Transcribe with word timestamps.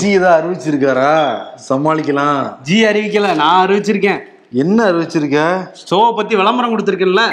G 0.00 0.10
தான் 0.22 0.34
அறிவிச்சிருக்காரா? 0.36 1.10
சமாளிக்கலாம். 1.68 2.38
G 2.66 2.76
அறிவிக்கல 2.90 3.28
நான் 3.40 3.60
அறிவிச்சிருக்கேன். 3.64 4.20
என்ன 4.62 4.78
அறிவிச்சிருக்க? 4.90 5.40
ஷோவை 5.88 6.10
பத்தி 6.18 6.36
விளம்பரம் 6.40 6.72
கொடுத்துருக்கேன்ல. 6.74 7.24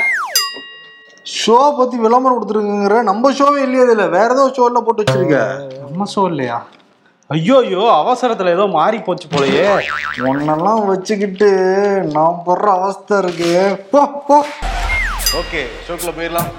ஷோ 1.42 1.60
பத்தி 1.80 1.98
விளம்பரம் 2.06 2.38
கொடுத்துருக்குங்கிற 2.38 3.04
நம்ம 3.10 3.32
ஷோவே 3.40 3.62
இல்லையா 3.66 3.86
இதுல? 3.88 4.10
வேற 4.18 4.30
ஏதோ 4.38 4.46
ஷோல 4.58 4.82
போட்டு 4.88 5.04
வச்சிருக்க. 5.04 5.40
நம்ம 5.84 6.08
ஷோ 6.16 6.24
இல்லையா? 6.32 6.58
ஐயோ 7.30 7.58
ஐயோ 7.66 7.84
அவசரத்துல 8.02 8.56
ஏதோ 8.58 8.66
மாறி 8.80 8.98
போச்சு 9.00 9.28
போலயே. 9.28 9.68
உன்னெல்லாம் 10.32 10.84
வச்சுக்கிட்டு 10.92 11.50
நான் 12.16 12.42
படுற 12.48 12.68
அவஸ்தை 12.80 13.18
இருக்கு. 13.24 13.54
போ 13.92 14.02
போ. 14.30 14.40
ஓகே 15.42 15.62
ஷோக்குள்ள 15.86 16.14
போயிடலாம். 16.20 16.52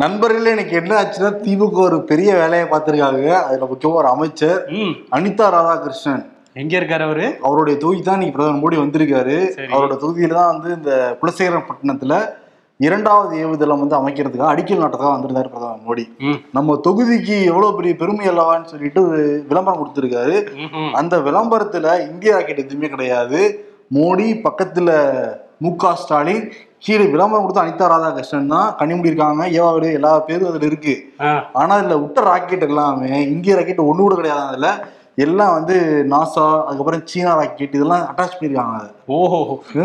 நண்பர்களே 0.00 0.50
எனக்கு 0.56 0.74
என்ன 0.80 0.92
ஆச்சுன்னா 0.98 1.30
திமுக 1.44 1.78
ஒரு 1.86 1.96
பெரிய 2.10 2.30
வேலையை 2.34 2.66
பார்த்திருக்காங்க. 2.68 3.24
அதுல 3.46 3.66
முக்கியமா 3.70 3.98
ஒரு 4.02 4.08
அமைச்சர் 4.12 4.60
அனிதா 5.16 5.46
ராதாகிருஷ்ணன். 5.54 6.22
எங்க 6.60 6.72
இருக்காரு 6.78 7.04
அவரு? 7.08 7.26
அவருடைய 7.46 7.74
தொகுதி 7.82 8.00
தான் 8.06 8.16
இன்னைக்கு 8.18 8.36
பிரதமர் 8.36 8.62
மோடி 8.62 8.78
வந்திருக்காரு. 8.82 9.36
அவரோட 9.72 9.96
தொகுதியில 10.04 10.38
தான் 10.38 10.50
வந்து 10.54 10.70
இந்த 10.78 10.92
குலசேகரப்பட்டினத்துல 11.20 12.20
இரண்டாவது 12.86 13.34
ஏவுதளம் 13.44 13.82
வந்து 13.82 13.98
அமைக்கிறதுக்காக 14.00 14.52
அடிக்கல் 14.54 14.82
நாட்டத்துக்காக 14.82 15.14
வந்திருந்தாரு 15.16 15.52
பிரதமர் 15.52 15.84
மோடி. 15.88 16.06
நம்ம 16.56 16.78
தொகுதிக்கு 16.88 17.36
எவ்வளவு 17.50 17.76
பெரிய 17.80 17.94
பெருமை 18.02 18.26
அல்லவான்னு 18.32 18.72
சொல்லிட்டு 18.72 19.00
ஒரு 19.08 19.20
விளம்பரம் 19.50 19.80
கொடுத்திருக்காரு. 19.82 20.36
அந்த 21.02 21.16
விளம்பரத்துல 21.28 21.94
இந்திய 22.10 22.32
ராக்கெட் 22.36 22.64
எதுவுமே 22.66 22.90
கிடையாது. 22.96 23.40
மோடி 23.98 24.28
பக்கத்துல 24.48 24.90
மு 25.64 25.70
க 25.80 25.94
ஸ்டாலின் 26.02 26.44
கீழே 26.84 27.04
விளம்பரம் 27.12 27.44
கொடுத்த 27.44 27.62
அனிதா 27.62 27.86
ராதாகிருஷ்ணன் 27.92 28.52
தான் 28.54 28.68
கனிமுடி 28.78 29.10
இருக்காங்க. 29.10 29.42
ஏவாவிடு 29.58 29.88
எல்லா 29.98 30.12
பேரும் 30.28 30.48
அதுல 30.50 30.66
இருக்கு. 30.70 30.94
ஆனா 31.60 31.74
இதுல 31.82 32.00
விட்ட 32.02 32.20
ராக்கெட் 32.30 32.66
எல்லாமே 32.68 33.10
இந்திய 33.34 33.56
ராக்கெட் 33.58 33.88
ஒண்ணு 33.90 34.02
கூட 34.06 34.14
கிடையாது. 34.14 34.46
அதுல 34.50 34.70
எல்லாம் 35.24 35.54
வந்து 35.54 35.74
நாசா 36.12 36.44
அதுக்கப்புறம் 36.66 37.02
சீனா 37.04 37.32
ராக்கெட் 37.34 37.74
இதெல்லாம் 37.78 38.04
அட்டாச் 38.10 38.36
பண்ணிருக்காங்க. 38.36 38.76
ஓஹோ. 39.16 39.40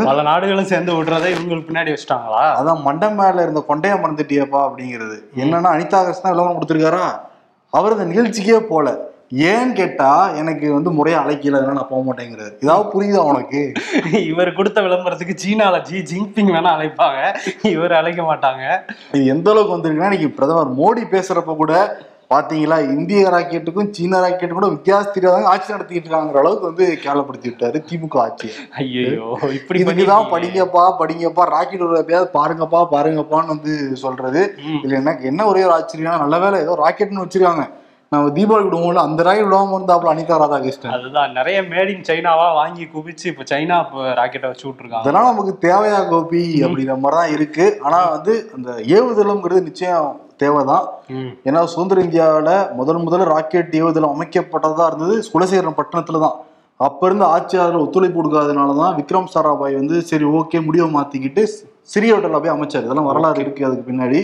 பல 0.10 0.22
நாடுகளும் 0.22 0.70
சேர்ந்து 0.72 0.92
விடுறதை 0.98 1.30
இவங்களுக்கு 1.34 1.68
பின்னாடி 1.70 1.94
வச்சுட்டாங்களா? 1.94 2.44
அதான் 2.60 2.82
மண்டம் 2.82 3.18
மேல 3.22 3.42
இருந்த 3.42 3.64
கொண்டைய 3.70 3.96
மறந்துட்டியப்பா 4.04 4.62
அப்படிங்கிறது. 4.68 5.18
என்னன்னா 5.44 5.72
அனிதா 5.76 6.00
கிருஷ்ணா 6.06 6.32
விளம்பரம் 6.32 6.58
கொடுத்திருக்காரா? 6.60 7.06
அவர் 7.74 7.96
இந்த 7.98 8.06
நிகழ்ச்சிக்கே 8.06 8.60
போல. 8.72 8.88
ஏன்னு 9.32 9.74
கேட்டா 9.74 10.10
எனக்கு 10.42 10.74
வந்து 10.74 10.90
முறையா 10.90 11.18
அழைக்கல 11.24 11.62
நான் 11.70 11.90
போக 11.90 12.02
மாட்டேங்கிறாரு 12.08 12.54
ஏதாவது 12.64 12.92
புரியுதா 12.94 13.22
உனக்கு? 13.24 13.62
இவர் 14.32 14.54
கொடுத்த 14.54 14.82
விளம்பரத்துக்கு 14.82 15.36
சீனால 15.44 15.82
ஜி 15.82 15.98
ஜின்பிங் 16.12 16.52
வேணா 16.56 16.72
அழைப்பாங்க. 16.78 17.20
இவர் 17.72 17.92
அழைக்க 17.92 18.22
மாட்டாங்க. 18.24 18.64
இது 19.12 19.26
எந்த 19.26 19.50
அளவுக்கு 19.52 19.76
வந்திருக்குன்னா 19.76 20.12
இன்னைக்கு 20.12 20.38
பிரதமர் 20.38 20.78
மோடி 20.80 21.04
பேசுறப்ப 21.16 21.56
கூட 21.56 21.74
பாத்தீங்களா 22.32 22.78
இந்திய 22.94 23.30
ராக்கெட்டுக்கும் 23.30 23.92
சீன 23.98 24.20
ராக்கெட்டுக்கும் 24.20 24.62
கூட 24.62 24.70
வித்தியாசம் 24.70 25.14
தெரியாதவங்க 25.16 25.52
ஆட்சி 25.52 25.74
நடத்திட்டு 25.74 26.08
இருக்காங்கிற 26.08 26.42
அளவுக்கு 26.42 26.70
வந்து 26.70 26.86
கேவலப்படுத்தி 27.04 27.48
விட்டாரு 27.52 27.78
திமுக 27.90 28.18
ஆட்சி. 28.18 28.50
ஐயோ 28.78 29.04
இப்படி 29.60 29.80
பண்ணிருக்கீங்க. 29.80 30.32
படிங்கப்பா 30.34 30.84
படிங்கப்பா 31.02 31.44
ராக்கெட் 31.54 31.86
ஒரு 31.88 32.02
எப்பயாவது 32.02 32.30
பாருங்கப்பா 32.38 32.82
பாருங்கப்பான்னு 32.96 33.54
வந்து 33.56 33.74
சொல்றது. 34.04 34.42
இதுல 34.78 35.00
எனக்கு 35.02 35.26
என்ன 35.32 35.46
ஒரே 35.46 35.64
ஒரு 35.68 35.76
ஆச்சரியம் 35.80 36.24
நல்ல 36.26 36.38
வேலை 36.46 36.60
ஏதோ 36.66 36.76
ராக்கெட்னு 36.84 37.26
வச்சிருக்காங்க. 37.26 37.66
நம்ம 38.12 38.30
தீபாவளி 38.36 38.66
விடுவோம்ல 38.68 39.02
அந்த 39.08 39.22
ராக்கெட் 39.28 39.48
விடாம 39.48 39.74
இருந்தாப்புல 39.78 40.12
அனிதா 40.12 40.36
ராதாகிருஷ்ணன் 40.42 40.94
அதுதான் 40.98 41.34
நிறைய 41.38 41.58
மேட் 41.72 41.92
இன் 41.94 42.06
சைனாவா 42.10 42.46
வாங்கி 42.60 42.86
குவிச்சு 42.94 43.26
இப்ப 43.32 43.46
சைனா 43.52 43.78
ராக்கெட்டை 44.20 44.50
வச்சு 44.52 44.66
விட்டுருக்காங்க. 44.68 45.04
அதெல்லாம் 45.04 45.28
நமக்கு 45.32 45.54
தேவையா 45.68 46.00
கோபி 46.12 46.44
அப்படிங்கிற 46.66 46.98
மாதிரி 47.04 47.20
தான் 47.22 47.34
இருக்கு. 47.36 47.66
ஆனா 47.86 48.00
வந்து 48.16 48.34
அந்த 48.58 48.70
ஏவுதளம்ங்கிறது 48.98 49.68
நிச்சயம் 49.70 50.10
தேவைதான். 50.44 50.86
ஏன்னா 51.50 51.62
சுதந்திர 51.74 52.06
இந்தியாவில் 52.08 52.54
முதல் 52.80 53.04
முதல்ல 53.06 53.30
ராக்கெட் 53.36 53.78
ஏவுதளம் 53.82 54.16
அமைக்கப்பட்டதா 54.16 54.88
இருந்தது 54.92 55.16
குலசேகரம் 55.36 55.80
பட்டணத்துல 55.80 56.24
தான் 56.26 56.38
அப்ப 56.80 57.08
இருந்து 57.08 57.26
ஆட்சியாளர் 57.34 57.84
ஒத்துழைப்பு 57.86 58.18
கொடுக்காதனால 58.20 58.76
தான் 58.82 58.98
விக்ரம் 58.98 59.32
சாராபாய் 59.36 59.80
வந்து 59.82 59.98
சரி 60.10 60.26
ஓகே 60.40 60.60
முடிவை 60.68 60.90
மாத்திக்கிட்டு 60.98 61.44
சிறிய 61.94 62.14
ஹோட்டலில் 62.14 62.44
போய் 62.44 62.56
அமைச்சார். 62.56 62.86
இதெல்லாம் 62.88 63.10
வரலாறு 63.12 63.40
இருக்கு 63.46 63.68
அதுக்கு 63.68 63.90
பின்னாடி. 63.90 64.20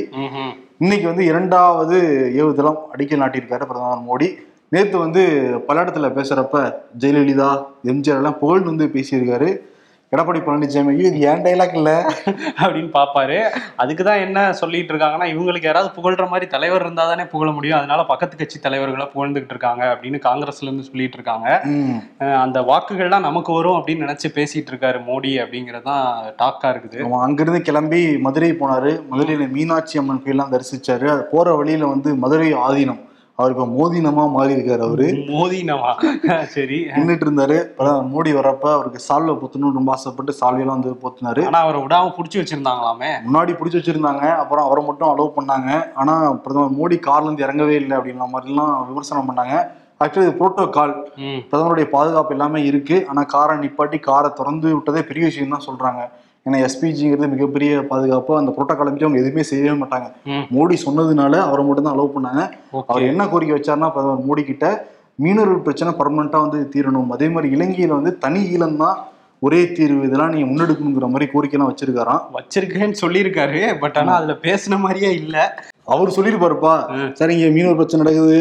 இன்னைக்கு 0.80 1.08
வந்து 1.08 1.26
இரண்டாவது 1.26 1.98
ஏவுதளம் 2.36 2.80
அடிக்கல் 2.94 3.22
நாட்டியிருக்காரு 3.24 3.66
பிரதமர் 3.70 4.08
மோடி. 4.08 4.28
நேற்று 4.70 4.98
வந்து 4.98 5.22
பல்லடத்துல 5.68 6.08
பேசுகிறப்ப 6.16 6.62
ஜெயலலிதா 7.00 7.50
எம்ஜிஆர் 7.92 8.20
எல்லாம் 8.22 8.40
புகழ்ந்து 8.40 8.72
வந்து 8.72 8.86
பேசியிருக்காரு. 8.96 9.50
எடப்பாடி 10.14 10.42
பழனிசாமி 10.42 10.92
இது 10.92 11.20
ஏன் 11.20 11.42
டைலாக் 11.42 11.76
இல்ல? 11.76 12.14
அப்படின்னு 12.62 12.90
பாப்பாரு. 12.94 13.50
அதுக்குதான் 13.78 14.20
என்ன 14.20 14.54
சொல்லிட்டு 14.54 14.94
இருக்காங்கன்னா 14.94 15.30
இவங்களுக்கு 15.36 15.64
யாராவது 15.64 16.02
புகழ்ற 16.02 16.28
மாதிரி 16.28 16.48
தலைவர் 16.48 16.82
இருந்தா 16.82 17.08
தானே 17.08 17.26
புகழ 17.26 17.52
முடியும். 17.52 17.78
அதனால 17.78 18.04
பக்கத்து 18.04 18.38
கட்சி 18.38 18.60
தலைவர்களை 18.60 19.10
புகழ்ந்துகிட்டு 19.16 19.50
இருக்காங்க 19.50 19.86
அப்படின்னு 19.86 20.20
காங்கிரஸ்ல 20.26 20.62
இருந்து 20.62 20.84
சொல்லிட்டு 20.84 21.18
இருக்காங்க. 21.20 21.62
அந்த 22.20 22.62
வாக்குகள்லாம் 22.62 23.20
நமக்கு 23.20 23.54
வரும் 23.54 23.72
அப்படின்னு 23.72 24.02
நினைச்சு 24.06 24.30
பேசிட்டு 24.34 24.72
இருக்காரு 24.72 25.00
மோடி 25.10 25.32
அப்படிங்கறதுதான் 25.44 26.34
டாக்கா 26.38 26.68
இருக்குது. 26.68 27.04
அவன் 27.04 27.20
அங்கிருந்து 27.20 27.62
கிளம்பி 27.62 28.18
மதுரை 28.18 28.52
போனாரு. 28.52 29.02
மதுரையில 29.12 29.50
மீனாட்சி 29.50 30.00
அம்மன் 30.00 30.22
கோயிலாம் 30.24 30.52
தரிசிச்சாரு. 30.52 31.08
அது 31.10 31.26
போற 31.32 31.56
வழியில 31.56 31.86
வந்து 31.86 32.16
மதுரை 32.16 32.54
ஆதீனம். 32.54 33.12
அவர் 33.44 33.54
இப்ப 33.54 33.66
மோதினமா 33.70 34.32
மாறி 34.32 34.54
இருக்காரு 34.54 34.80
அவரு. 34.80 35.08
மோதி 35.32 35.64
நவா 35.64 35.90
சரி. 36.56 36.78
நின்றுட்டு 36.96 37.26
இருந்தாரு 37.28 37.58
பிரதமர் 37.78 38.10
மோடி 38.14 38.32
வர்றப்ப 38.34 38.68
அவருக்கு 38.72 39.00
சால்வை 39.08 39.36
பொத்தணும்னு 39.40 39.78
ரொம்ப 39.78 39.92
ஆசைப்பட்டு 39.92 40.34
சால்வையெல்லாம் 40.42 40.78
வந்து 40.78 40.92
பொத்துனாரு. 41.04 41.42
ஆனா 41.46 41.60
அவரை 41.60 41.82
விடாம 41.84 42.14
புடிச்சு 42.18 42.40
வச்சிருந்தாங்களாமே? 42.42 43.10
முன்னாடி 43.26 43.54
பிடிச்சி 43.54 43.80
வச்சிருந்தாங்க. 43.80 44.26
அப்புறம் 44.36 44.66
அவரை 44.66 44.86
மட்டும் 44.86 45.10
அலோவ் 45.10 45.38
பண்ணாங்க. 45.38 45.70
ஆனா 45.96 46.14
பிரதமர் 46.46 46.78
மோடி 46.80 47.00
கார்ல 47.08 47.26
இருந்து 47.26 47.46
இறங்கவே 47.48 47.76
இல்லை 47.76 47.98
அப்படின்ற 47.98 48.28
மாதிரிலாம் 48.34 48.86
விமர்சனம் 48.90 49.30
பண்ணாங்க. 49.30 49.56
ஆக்சுவலி 50.02 50.28
இது 50.28 50.40
புரோட்டோகால் 50.40 50.94
பிரதமருடைய 51.50 51.90
பாதுகாப்பு 51.90 52.34
எல்லாமே 52.34 52.64
இருக்கு. 52.66 53.08
ஆனா 53.10 53.24
காரை 53.34 53.56
நிப்பாட்டி 53.58 54.00
காரை 54.02 54.32
திறந்து 54.34 54.76
விட்டதே 54.76 55.04
பெரிய 55.04 55.26
விஷயம் 55.26 55.56
தான் 55.56 55.68
சொல்றாங்க. 55.68 56.02
ஏன்னா 56.46 56.58
எஸ்பிஜிங்கிறது 56.66 57.28
மிகப்பெரிய 57.28 57.82
பாதுகாப்பு 57.82 58.38
அந்த 58.38 58.52
புரோட்டோகால் 58.52 58.92
மீறி 58.92 59.04
அவங்க 59.04 59.20
எதுவுமே 59.20 59.44
செய்யவே 59.44 59.78
மாட்டாங்க. 59.78 60.08
மோடி 60.56 60.78
சொன்னதுனால 60.86 61.38
அவரை 61.40 61.66
மட்டும் 61.66 61.84
தான் 61.84 61.96
அலோவ் 61.96 62.16
பண்ணாங்க. 62.16 62.42
அவர் 62.88 63.04
என்ன 63.04 63.28
கோரிக்கை 63.28 63.56
வச்சாருன்னா 63.58 63.90
பிரதமர் 63.90 64.28
மோடி 64.28 64.44
கிட்ட 64.44 64.66
மீனவர்கள் 65.20 65.62
பிரச்சனை 65.62 65.94
பர்மனண்டா 65.94 66.40
வந்து 66.42 66.70
தீரணும். 66.76 67.12
அதே 67.12 67.30
மாதிரி 67.30 67.56
இலங்கையில 67.56 67.88
வந்து 67.88 68.18
தனி 68.18 68.40
ஈழம் 68.56 68.76
தான் 68.76 68.98
ஒரே 69.42 69.72
தீர்வு. 69.78 70.06
இதெல்லாம் 70.06 70.34
நீங்க 70.34 70.48
முன்னெடுக்கணுங்கிற 70.50 71.08
மாதிரி 71.10 71.32
கோரிக்கைலாம் 71.34 71.72
வச்சிருக்காராம். 71.72 72.22
வச்சிருக்கேன்னு 72.34 73.02
சொல்லியிருக்காரு. 73.02 73.80
பட் 73.80 73.98
ஆனா 73.98 74.14
அதுல 74.14 74.38
பேசின 74.44 74.80
மாதிரியே 74.80 75.14
இல்ல. 75.14 75.38
அவர் 75.86 76.16
சொல்லியிருப்பாருப்பா. 76.18 76.74
ம். 76.90 77.10
சரிங்க 77.20 77.52
மீனவர் 77.52 77.76
பிரச்சனை 77.76 78.04
நடக்குது. 78.04 78.38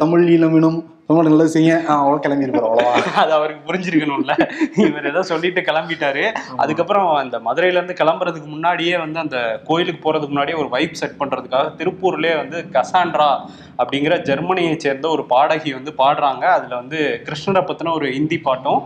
தமிழ் 0.00 0.24
ஈழம் 0.32 0.52
மீனும் 0.54 0.78
தமிழ் 1.06 1.26
நல்லா 1.26 1.44
செய்ய. 1.54 1.70
அவ்வளோ 1.92 2.16
கிளம்பியிருப்பாரு 2.24 2.66
அவ்வளோவா? 2.68 2.90
அது 3.22 3.32
அவருக்கு 3.36 3.62
புரிஞ்சிருக்கணும்ல. 3.68 4.34
இவர் 4.84 5.08
ஏதோ 5.10 5.20
சொல்லிட்டு 5.30 5.60
கிளம்பிட்டாரு. 5.68 6.24
அதுக்கப்புறம் 6.62 7.08
அந்த 7.22 7.36
மதுரையில 7.46 7.78
இருந்து 7.80 7.96
கிளம்புறதுக்கு 8.00 8.48
முன்னாடியே 8.54 8.96
வந்து 9.04 9.18
அந்த 9.24 9.38
கோயிலுக்கு 9.68 10.02
போறதுக்கு 10.04 10.34
முன்னாடியே 10.34 10.58
ஒரு 10.62 10.68
வைப் 10.74 10.98
செட் 11.00 11.18
பண்றதுக்காக 11.20 11.72
திருப்பூர்லயே 11.80 12.34
வந்து 12.42 12.60
கசாண்ட்ரா 12.76 13.30
அப்படிங்கிற 13.78 14.16
ஜெர்மனியை 14.28 14.74
சேர்ந்த 14.84 15.08
ஒரு 15.16 15.24
பாடகி 15.34 15.72
வந்து 15.78 15.94
பாடுறாங்க. 16.02 16.44
அதுல 16.58 16.76
வந்து 16.82 17.00
கிருஷ்ணரை 17.28 17.64
பத்தின 17.70 17.94
ஒரு 17.98 18.08
ஹிந்தி 18.16 18.40
பாட்டும் 18.48 18.82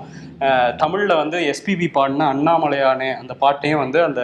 தமிழ்ல 0.80 1.12
வந்து 1.20 1.38
எஸ்பிபி 1.50 1.86
பாடின 1.92 2.26
அண்ணாமலையானே 2.32 3.10
அந்த 3.20 3.34
பாட்டையும் 3.42 3.82
வந்து 3.84 3.98
அந்த 4.08 4.22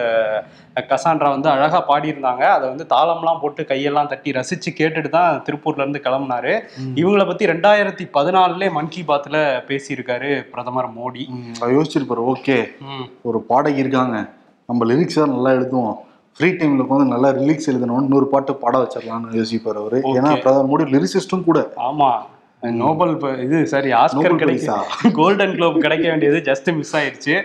கசாண்ட்ரா 0.89 1.29
வந்து 1.35 1.49
அழகா 1.53 1.79
பாடியிருந்தாங்க. 1.89 2.43
அதை 2.55 2.65
வந்து 2.69 2.85
தாளம்லாம் 2.93 3.41
போட்டு 3.41 3.61
கையெல்லாம் 3.71 4.11
தட்டி 4.11 4.31
ரசிச்சு 4.37 4.69
கேட்டுட்டு 4.79 5.09
தான் 5.17 5.41
திருப்பூர்ல 5.47 5.83
இருந்து 5.83 6.03
கிளம்புனாரு 6.53 7.01
இவங்கள 7.01 7.27
பத்தி 7.27 7.45
ரெண்டாயிரத்தி 7.45 8.07
பதினாலுல 8.13 8.71
மன் 8.71 8.89
கி 8.89 9.01
பாத்ல 9.01 9.37
பேசியிருக்காரு 9.67 10.41
பிரதமர் 10.51 10.89
மோடி. 10.89 11.23
யோசிச்சிருப்பாரு 11.59 12.33
ஓகே. 12.33 12.71
ஒரு 13.21 13.41
பாடகி 13.41 13.77
இருக்காங்க. 13.77 14.29
நம்ம 14.65 14.85
லிரிக்ஸ் 14.85 15.13
தான் 15.13 15.29
நல்லா 15.29 15.51
எழுதுவோம். 15.51 15.95
ஃப்ரீ 16.37 16.49
டைம்ல 16.49 16.83
உட்காந்து 16.85 17.05
நல்லா 17.05 17.29
லிரிக்ஸ் 17.29 17.67
எழுதணும் 17.67 18.01
இன்னொரு 18.01 18.27
பாட்டு 18.27 18.55
பாட 18.55 18.77
வச்சிடலாம்னு 18.77 19.37
யோசிப்பாரு 19.39 19.75
அவரு. 19.75 20.01
ஏன்னா 20.03 20.41
பிரதமர் 20.41 20.69
மோடி 20.71 20.89
லிரிசிஸ்டும் 20.91 21.43
கூட. 21.43 21.73
ஆமா. 21.75 22.11
நோபல் 22.71 23.13
இது 23.45 23.57
சாரி 23.71 23.89
ஆஸ்கர் 24.01 24.35
கிடைக்க 24.41 24.75
கோல்டன் 25.17 25.55
குளோப் 25.55 25.79
கிடைக்க 25.85 26.05
வேண்டியது 26.09 26.37
ஜஸ்ட் 26.49 26.69
மிஸ் 26.75 26.93
ஆயிடுச்சு. 26.97 27.35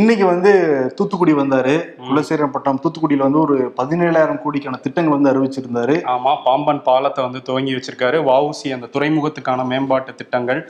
இன்னைக்கு 0.00 0.26
வந்து 0.26 0.52
தூத்துக்குடி 0.94 1.32
வந்தாரு. 1.32 1.74
குலசேகரம் 2.08 2.54
பட்டம் 2.56 2.80
தூத்துக்குடியில 2.84 3.26
வந்து 3.26 3.40
ஒரு 3.46 3.56
பதினேழாயிரம் 3.80 4.42
கோடிக்கான 4.44 4.80
திட்டங்கள் 4.80 5.16
வந்து 5.16 5.32
அறிவிச்சிருந்தாரு. 5.32 5.96
ஆமா 6.14 6.34
பாம்பன் 6.44 6.82
பாலத்தை 6.90 7.24
வந்து 7.24 7.42
துவங்கி 7.42 7.74
வச்சிருக்காரு. 7.74 8.20
வஉசி 8.30 8.70
அந்த 8.76 8.90
துறைமுகத்துக்கான 8.96 9.66
மேம்பாட்டு 9.72 10.14
திட்டங்கள். 10.14 10.62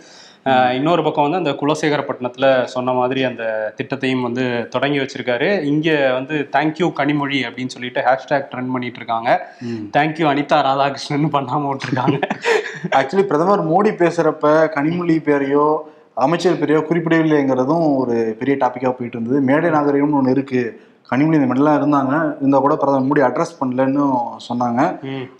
இன்னொரு 0.74 1.02
பக்கம் 1.02 1.30
வந்து 1.30 1.38
அந்த 1.38 1.50
குலசேகரப்பட்டினத்துல 1.60 2.64
சொன்ன 2.64 2.92
மாதிரி 2.92 3.22
அந்த 3.22 3.74
திட்டத்தையும் 3.76 4.20
வந்து 4.20 4.68
தொடங்கி 4.68 4.98
வச்சிருக்காரு. 4.98 5.62
இங்க 5.62 6.10
வந்து 6.12 6.48
தேங்க்யூ 6.52 6.92
கனிமொழி 6.96 7.38
அப்படின்னு 7.48 7.66
சொல்லிட்டு 7.66 8.00
ஹேஷ்டேக் 8.00 8.48
ட்ரெண்ட் 8.52 8.72
பண்ணிட்டு 8.72 8.96
இருக்காங்க. 8.96 9.48
தேங்க்யூ 9.92 10.26
அனிதா 10.32 10.58
ராதாகிருஷ்ணன் 10.68 11.32
பண்ணாம 11.32 11.70
விட்டுருக்காங்க. 11.70 12.22
ஆக்சுவலி 12.96 13.22
பிரதமர் 13.22 13.68
மோடி 13.68 13.90
பேசுறப்ப 13.96 14.68
கனிமொழி 14.76 15.16
பேரையோ 15.28 15.76
அமைச்சர் 16.14 16.60
பேரையோ 16.60 16.82
குறிப்பிடவில்லைங்கிறதும் 16.90 17.96
ஒரு 17.96 18.36
பெரிய 18.38 18.56
டாபிக்கா 18.56 18.90
போயிட்டு 18.90 19.18
இருந்தது. 19.18 19.40
மேடை 19.40 19.70
நாகரிகம்னு 19.70 20.10
ஒன்று 20.10 20.30
இருக்கு. 20.30 20.80
கனிமொழி 21.10 21.36
இந்த 21.38 21.48
மாதிரிலாம் 21.48 21.76
இருந்தாங்க. 21.78 22.14
இருந்தா 22.40 22.58
கூட 22.64 22.74
பிரதமர் 22.82 23.06
மோடி 23.08 23.22
அட்ரஸ் 23.26 23.56
பண்ணலன்னு 23.58 24.04
சொன்னாங்க. 24.46 24.80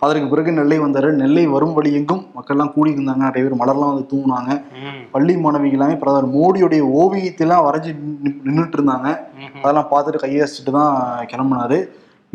அதற்கு 0.05 0.27
பிறகு 0.33 0.51
நெல்லை 0.59 0.77
வந்தாரு. 0.83 1.09
நெல்லை 1.21 1.43
வரும் 1.53 1.75
வழி 1.77 1.89
எங்கும் 1.99 2.23
மக்கள்லாம் 2.37 2.71
கூடி 2.75 2.95
இருந்தாங்க 2.95 3.23
நிறைய 3.27 3.43
பேர் 3.45 3.61
மலர்லாம் 3.61 3.91
வந்து 3.91 4.05
தூங்குனாங்க 4.13 4.53
பள்ளி 5.15 5.35
மாணவிகளாமே 5.45 5.97
பிரதமர் 6.03 6.33
மோடியுடைய 6.37 6.83
ஓவியத்தெல்லாம் 7.01 7.65
வரைஞ்சி 7.67 7.93
நின்றுட்டு 8.47 8.77
இருந்தாங்க. 8.79 9.07
அதெல்லாம் 9.61 9.91
பார்த்துட்டு 9.93 10.23
கையசிச்சுட்டு 10.25 10.73
தான் 10.79 10.95
கிளம்புனாரு. 11.33 11.79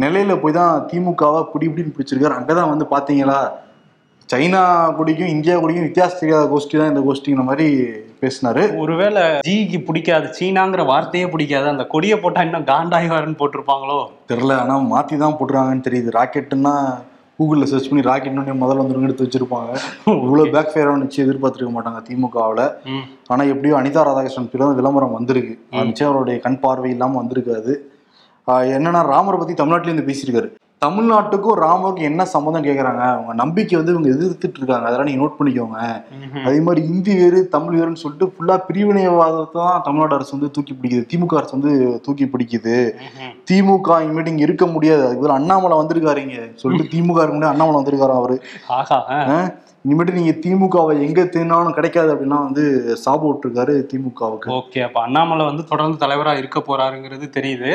நெல்லையில 0.02 0.35
போய் 0.43 0.58
தான் 0.61 0.87
திமுகவை 0.90 1.43
பிடி 1.52 1.67
பிடின்னு 1.73 1.96
பிடிச்சிருக்காரு. 1.96 2.38
அங்கதான் 2.40 2.73
வந்து 2.75 2.87
பாத்தீங்களா? 2.94 3.40
சைனா 4.32 4.62
குடிக்கும் 4.99 5.32
இந்தியா 5.37 5.55
குடிக்கும் 5.62 5.87
வித்தியாசம் 5.88 6.20
தெரியாத 6.20 6.44
கோஷ்டி 6.52 6.76
தான் 6.78 6.90
இந்த 6.93 7.00
கோஷ்டிங்கிற 7.06 7.43
மாதிரி 7.49 7.67
பேசினாரு. 8.22 8.62
ஒருவேளை 8.76 9.22
ஜிக்கு 9.48 9.78
பிடிக்காது 9.86 10.26
சீனாங்கிற 10.38 10.84
வார்த்தையே 10.86 11.26
பிடிக்காது 11.26 11.66
அந்த 11.69 11.84
கொடியை 11.84 12.19
போட்டா 12.19 12.42
இன்னும் 12.42 12.69
காண்டாய்வாருன்னு 12.72 13.40
போட்டிருப்பாங்களோ? 13.40 13.98
தெரில 14.32 14.58
ஆனா 14.64 14.76
மாத்தி 14.92 15.16
தான் 15.16 15.36
போட்டுருக்காங்கன்னு 15.38 15.86
தெரியுது. 15.88 16.10
ராக்கெட்டுன்னா 16.19 16.74
கூகுளில் 17.38 17.70
சர்ச் 17.70 17.88
பண்ணி 17.90 18.02
ராக்கெட்னு 18.08 18.54
முதல்ல 18.62 18.82
வந்து 18.82 19.06
எடுத்து 19.08 19.26
வச்சிருப்பாங்க. 19.26 19.70
இவ்வளோ 20.24 20.44
பேக் 20.54 20.72
ஃபேர் 20.72 20.90
நிச்சயம் 21.04 21.26
எதிர்பார்த்துருக்க 21.26 21.72
மாட்டாங்க 21.76 22.00
திமுகவில். 22.08 22.64
ம், 22.86 23.06
ஆனா 23.28 23.42
எப்படியோ 23.44 23.76
அனிதா 23.80 24.02
ராதாகிருஷ்ணன் 24.08 24.50
தான் 24.64 24.78
விளம்பரம் 24.80 25.16
வந்திருக்கு. 25.18 25.54
நிச்சயம் 25.88 26.10
அவருடைய 26.12 26.38
கண் 26.40 26.60
பார்வை 26.64 26.90
இல்லாம 26.90 27.18
வந்திருக்காது. 27.22 27.75
என்னன்னா 28.76 29.00
ராமரை 29.12 29.36
பத்தி 29.38 29.54
தமிழ்நாட்டுல 29.54 29.90
இருந்து 29.90 30.08
பேசியிருக்காரு. 30.10 30.48
தமிழ்நாட்டுக்கும் 30.82 31.58
ராமருக்கும் 31.64 32.08
என்ன 32.11 32.23
சம்மந்தம் 32.32 32.64
கேக்குறாங்க? 32.67 33.02
அவங்க 33.14 33.32
நம்பிக்கை 33.43 33.76
வந்து 33.79 33.93
இவங்க 33.94 34.08
எதிர்த்துட்டு 34.14 34.58
இருக்காங்க. 34.61 34.87
அதெல்லாம் 34.88 35.08
நீங்க 35.08 35.23
நோட் 35.23 35.38
பண்ணிக்கோங்க. 35.38 35.79
அதே 36.46 36.61
மாதிரி 36.61 36.81
இந்தி 36.93 37.14
வேறு 37.20 37.49
தமிழ் 37.49 37.76
வேறுன்னு 37.79 38.02
சொல்லிட்டு 38.05 38.29
ஃபுல்லா 38.32 38.56
பிரிவினைவாதத்தை 38.69 39.46
தான் 39.58 39.82
தமிழ்நாடு 39.87 40.17
அரசு 40.19 40.34
வந்து 40.37 40.50
தூக்கி 40.56 40.75
பிடிக்குது. 40.75 41.05
திமுக 41.12 41.38
அரசு 41.40 41.56
வந்து 41.58 41.73
தூக்கி 42.06 42.26
பிடிக்குது. 42.34 42.76
திமுக 43.50 44.00
இனிமேட்டு 44.05 44.34
இங்க 44.34 44.46
இருக்க 44.49 44.67
முடியாது. 44.67 45.05
அதுக்கு 45.08 45.37
அண்ணாமலை 45.38 45.76
வந்திருக்காருங்க 45.82 46.38
சொல்லிட்டு 46.55 46.90
திமுக 46.94 47.20
அண்ணாமலை 47.52 47.76
வந்திருக்காரு 47.81 48.17
அவரு. 48.20 48.38
இனிமேட்டு 49.87 50.12
நீங்க 50.19 50.32
திமுகவை 50.43 50.93
எங்க 51.06 51.23
தேனாலும் 51.34 51.76
கிடைக்காது 51.76 52.11
அப்படின்னா 52.14 52.38
வந்து 52.46 52.64
சாபம் 53.05 53.31
விட்டுருக்காரு 53.31 53.73
திமுகவுக்கு. 53.93 54.49
ஓகே 54.58 54.81
அப்ப 54.87 54.99
அண்ணாமலை 55.06 55.44
வந்து 55.44 55.64
தொடர்ந்து 55.64 55.96
தலைவரா 56.05 56.32
இருக்க 56.43 56.61
போறாருங்கிறது 56.69 57.29
தெரியுது. 57.38 57.73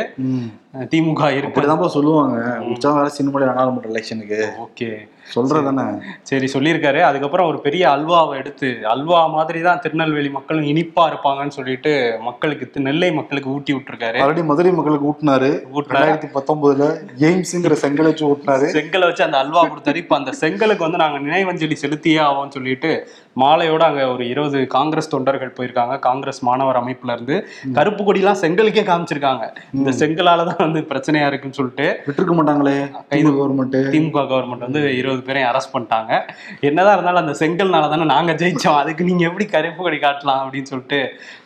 திமுக 0.94 1.32
இருக்கு 1.38 1.54
அப்படிதான்ப்பா 1.54 1.90
சொல்லுவாங்க. 1.98 2.38
உற்சாகம் 2.72 3.00
வேற 3.02 3.12
சினிமாவில் 3.18 3.50
நாடாளுமன்ற 3.52 3.92
எலெக்ஷனுக்கு 3.94 4.40
ஓகே. 4.68 4.90
சொல்றதானே? 5.36 5.86
சரி. 6.22 6.48
சொல்லியிருக்காரு. 6.54 7.00
அதுக்கப்புறம் 7.00 7.48
ஒரு 7.48 7.60
பெரிய 7.60 7.88
அல்வாவை 7.88 8.36
எடுத்து 8.36 8.78
அல்வா 8.88 9.26
மாதிரி 9.28 9.62
தான் 9.62 9.80
திருநெல்வேலி 9.80 10.30
மக்களும் 10.30 10.64
இனிப்பா 10.64 11.04
இருப்பாங்கன்னு 11.12 11.48
சொல்லிட்டு 11.48 12.18
மக்களுக்கு 12.22 12.82
நெல்லை 12.82 13.12
மக்களுக்கு 13.12 13.50
ஊட்டி 13.50 13.74
விட்டுருக்காரு. 13.74 14.18
ஆல்ரெடி 14.18 14.44
மதுரை 14.44 14.72
மக்களுக்கு 14.72 15.10
ஊட்டினாரு. 15.12 15.50
ரெண்டாயிரத்தி 15.74 16.30
பத்தொன்பதுல 16.38 16.88
எய்ம்ஸ்ங்கிற 17.20 17.72
செங்கல் 17.72 18.06
வச்சு 18.06 18.26
ஊட்டினாரு. 18.34 18.68
செங்கலை 18.78 19.00
வச்சு 19.00 19.24
அந்த 19.24 19.38
அல்வா 19.38 19.66
கொடுத்தாரு. 19.66 19.96
இப்ப 19.96 20.16
அந்த 20.16 20.32
செங்கலுக்கு 20.32 20.84
வந்து 20.84 20.98
நாங்க 20.98 21.20
நினைவஞ்சலி 21.20 21.76
செலுத்தியே 21.82 22.20
ஆவோம்னு 22.28 22.50
சொல்லிட்டு 22.50 23.08
மாலையோட 23.42 23.84
அங்க 23.90 24.04
ஒரு 24.14 24.24
இருபது 24.32 24.60
காங்கிரஸ் 24.76 25.12
தொண்டர்கள் 25.14 25.54
போயிருக்காங்க. 25.58 25.96
காங்கிரஸ் 26.08 26.40
மாணவர் 26.48 26.80
அமைப்புல 26.82 27.16
இருந்து 27.16 27.36
கருப்பு 27.78 28.02
கொடிலாம் 28.04 28.40
செங்கலுக்கே 28.44 28.84
காமிச்சிருக்காங்க. 28.90 29.46
இந்த 29.78 29.92
செங்கலால 30.02 30.46
தான் 30.50 30.64
வந்து 30.66 30.82
பிரச்சனையா 30.92 31.28
இருக்குன்னு 31.32 31.60
சொல்லிட்டு 31.60 31.88
விட்டுருக்க 32.08 32.36
மாட்டாங்களே? 32.40 32.76
கைது 33.14 33.32
கவர்மெண்ட் 33.38 33.78
திமுக 33.96 34.26
கவர்மெண்ட் 34.34 34.68
வந்து 34.68 34.84
இருபது 35.00 35.24
பேரையும் 35.30 35.50
அரெஸ்ட் 35.52 35.74
பண்ணிட்டாங்க. 35.76 36.22
என்னதான் 36.70 36.96
இருந்தாலும் 36.98 37.24
அந்த 37.24 37.36
செங்கல்னால 37.44 37.90
தானே 37.94 38.08
நாங்க 38.16 38.34
ஜெயிச்சோம். 38.44 38.80
அதுக்கு 38.82 39.10
நீங்க 39.10 39.26
எப்படி 39.30 39.48
கருப்பு 39.56 39.82
கொடி 39.84 40.00
காட்டலாம் 40.06 40.44
அப்படின்னு 40.44 40.72
சொல்லிட்டு 40.74 41.02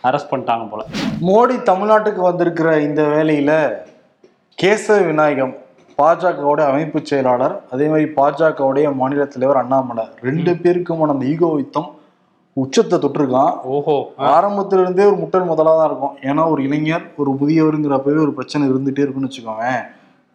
அரெஸ்ட் 0.09 0.31
பண்ணிட்டாங்க 0.33 0.67
போல. 0.73 0.83
மோடி 1.29 1.57
தமிழ்நாட்டுக்கு 1.71 2.21
வந்திருக்கிற 2.29 2.69
இந்த 2.87 3.01
வேலையில 3.15 3.51
கேசவ 4.57 4.97
விநாயகம் 5.09 5.53
பாஜகவுடைய 6.01 6.65
அமைப்பு 6.71 6.99
செயலாளர் 7.11 7.55
அதே 7.73 7.87
மாதிரி 7.93 8.05
பாஜகவுடைய 8.19 8.85
மாநில 8.99 9.23
தலைவர் 9.33 9.61
அண்ணாமலை. 9.63 10.05
ரெண்டு 10.27 10.51
பேருக்குமான 10.61 11.13
அந்த 11.15 11.25
ஈகோ 11.31 11.49
யுத்தம் 11.63 11.89
உச்சத்தை 12.57 12.97
தொட்டிருக்கான். 13.03 13.53
ஓஹோ. 13.73 13.95
ஆரம்பத்துல 14.35 14.83
இருந்தே 14.83 15.03
ஒரு 15.11 15.17
முட்டல் 15.23 15.49
முதலா 15.49 15.73
தான் 15.79 15.89
இருக்கும். 15.89 16.15
ஏன்னா 16.29 16.43
ஒரு 16.53 16.61
இளைஞர் 16.67 17.05
ஒரு 17.21 17.31
புதியவருங்கிறப்பவே 17.41 18.19
ஒரு 18.25 18.33
பிரச்சனை 18.37 18.63
இருந்துட்டே 18.71 19.03
இருக்குன்னு 19.05 19.29
வச்சுக்கோங்க 19.29 19.67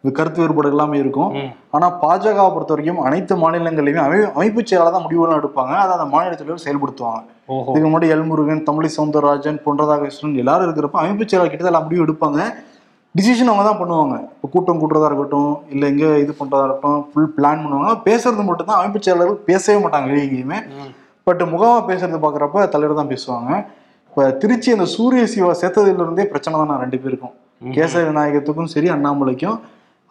இது 0.03 0.11
கருத்து 0.17 0.39
வேறுபாடு 0.41 0.71
எல்லாமே 0.73 0.97
இருக்கும். 1.03 1.31
ஆனா 1.75 1.87
பாஜகவை 2.01 2.49
பொறுத்த 2.55 2.73
வரைக்கும் 2.73 3.01
அனைத்து 3.07 3.35
மாநிலங்களையுமே 3.43 4.01
அமை 4.05 4.17
அமைப்பு 4.37 4.61
செயலாளர் 4.69 4.95
தான் 4.95 5.05
முடிவுலாம் 5.05 5.39
எடுப்பாங்க. 5.41 5.73
அதை 5.83 5.91
அந்த 5.97 6.07
மாநில 6.13 6.35
தலைவர் 6.41 6.65
செயல்படுத்துவாங்க. 6.65 7.21
இதுக்கு 7.69 7.87
முன்னாடி 7.87 8.09
எல்முருகன் 8.15 8.65
தமிழி 8.69 8.89
சவுந்தரராஜன் 8.97 9.59
பொன்றதாகிருஷ்ணன் 9.65 10.39
எல்லாரும் 10.43 10.67
இருக்கிறப்ப 10.67 10.99
அமைப்பு 11.03 11.27
செயலாளர் 11.29 11.53
கிட்ட 11.53 11.71
எல்லாம் 11.73 11.87
முடிவு 11.87 12.05
எடுப்பாங்க. 12.07 12.39
டிசிஷன் 13.15 13.49
அவங்க 13.51 13.63
தான் 13.67 13.79
பண்ணுவாங்க. 13.81 14.15
இப்போ 14.35 14.47
கூட்டம் 14.53 14.79
கூட்டுறதா 14.81 15.07
இருக்கட்டும் 15.09 15.51
இல்லை 15.73 15.85
எங்கே 15.91 16.09
இது 16.23 16.31
பண்ணுறதா 16.39 16.63
இருக்கட்டும் 16.65 16.99
ஃபுல் 17.09 17.31
பிளான் 17.37 17.63
பண்ணுவாங்க. 17.63 17.91
பேசுறது 18.07 18.43
மட்டும் 18.49 18.69
தான் 18.69 18.79
அமைப்பு 18.81 18.99
செயலாளர்கள் 19.05 19.39
பேசவே 19.49 19.77
மாட்டாங்க 19.83 20.09
வெளியே 20.11 20.25
எங்கேயுமே. 20.27 20.59
பட் 21.27 21.41
முகமா 21.53 21.79
பேசுறது 21.89 22.19
பார்க்குறப்ப 22.25 22.67
தலைவர் 22.75 22.99
தான் 23.01 23.11
பேசுவாங்க. 23.13 23.49
இப்போ 24.09 24.23
திருச்சி 24.41 24.69
அந்த 24.75 24.85
சூரிய 24.95 25.23
சிவா 25.33 25.49
சேர்த்ததுல 25.61 26.05
இருந்தே 26.05 26.25
பிரச்சனை 26.33 26.55
தான் 26.59 26.71
நான் 26.73 26.83
ரெண்டு 26.85 26.99
பேருக்கும். 27.03 27.33
கேசவ 27.75 28.03
விநாயகத்துக்கும் 28.11 28.71
சரி 28.75 28.87
அண்ணாமலைக்கும். 28.95 29.57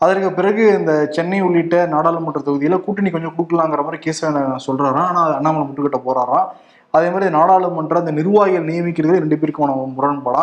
அதற்கு 0.01 0.31
பிறகு 0.39 0.65
இந்த 0.79 0.93
சென்னை 1.17 1.39
உள்ளிட்ட 1.47 1.77
நாடாளுமன்ற 1.95 2.41
தொகுதியில 2.49 2.79
கூட்டணி 2.87 3.11
கொஞ்சம் 3.15 3.35
கொடுக்கலாங்கிற 3.37 3.83
மாதிரி 3.87 3.99
கேசவ 4.07 4.27
விநாயகன் 4.31 4.67
சொல்றாராம் 4.69 5.09
ஆனா 5.11 5.23
அண்ணாமலை 5.39 5.65
முட்டுக்கிட்ட 5.69 6.01
போறாராம் 6.09 6.49
அதே 6.95 7.09
மாதிரி 7.15 7.27
நாடாளுமன்ற 7.39 7.97
அந்த 8.03 8.13
நிர்வாகிகள் 8.19 8.69
நியமிக்கிறது 8.71 9.23
ரெண்டு 9.23 9.39
பேருக்குமான 9.41 9.73
முரண்பாடா? 9.97 10.43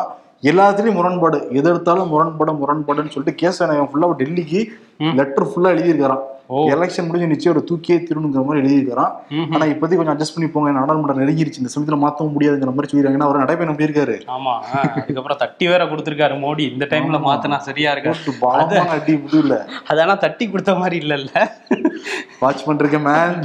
எல்லாத்துலயும் 0.52 0.98
முரண்பாடு 1.00 1.38
எது 1.58 1.68
எடுத்தாலும் 1.70 2.10
முரண்பாடு 2.14 2.54
முரண்பாடுன்னு 2.62 3.14
சொல்லிட்டு 3.16 3.40
கேசவ 3.42 3.66
விநாயகன் 3.66 3.92
ஃபுல்லா 3.92 4.08
டெல்லிக்கு. 4.22 4.62
லெட்டர் 5.20 5.48
ஃபுல்லா 5.50 5.70
எழுதியிருக்காராம் 5.76 6.24
எலெக்ஷன் 6.50 7.08
முடிஞ்சு 7.08 7.28
நிச்சயம் 7.28 7.56
ஒரு 7.56 7.66
தூக்கியே 7.66 7.98
திருணுங்கிற 8.00 8.42
மாதிரி 8.46 8.62
எழுதியிருக்காராம் 8.62 9.14
ம்ஹும். 9.32 9.54
ஆனா 9.54 9.66
இப்போதைக்கு 9.66 9.96
கொஞ்சம் 9.96 10.16
அட்ஜஸ்ட் 10.16 10.36
பண்ணி 10.36 10.50
போங்க 10.50 10.72
நாடாளுமன்றம் 10.72 11.22
நெருங்கிருச்சு 11.22 11.62
இந்த 11.62 11.72
சமயத்துல 11.74 11.98
மாத்தவும் 12.02 12.34
முடியாதுங்கிற 12.36 12.74
மாதிரி 12.74 12.92
சொல்லிடுறாங்க 12.92 13.18
ஏன்னா 13.20 13.28
அவர் 13.30 13.44
நடைபயணம் 13.44 13.78
போயிருக்காரு. 13.80 14.16
ஆமா 14.36 14.54
அதுக்கப்புறம் 14.96 15.38
தட்டி 15.38 15.68
வேற 15.68 15.84
கொடுத்திருக்காரு 15.86 16.38
மோடி. 16.44 16.66
இந்த 16.74 16.88
டைம்ல 16.92 17.20
மாத்தினா 17.28 17.58
சரியா 17.70 17.92
இருக்கா 17.92 18.14
அடி 18.98 19.16
புதுல 19.24 19.58
அதெல்லாம் 19.88 20.18
தட்டி 20.18 20.50
கொடுத்த 20.50 20.76
மாதிரி 20.76 20.98
இல்லல்ல. 21.04 21.32
வாட்ச் 22.40 22.66
பண்றேன் 22.66 23.06
மேன் 23.08 23.36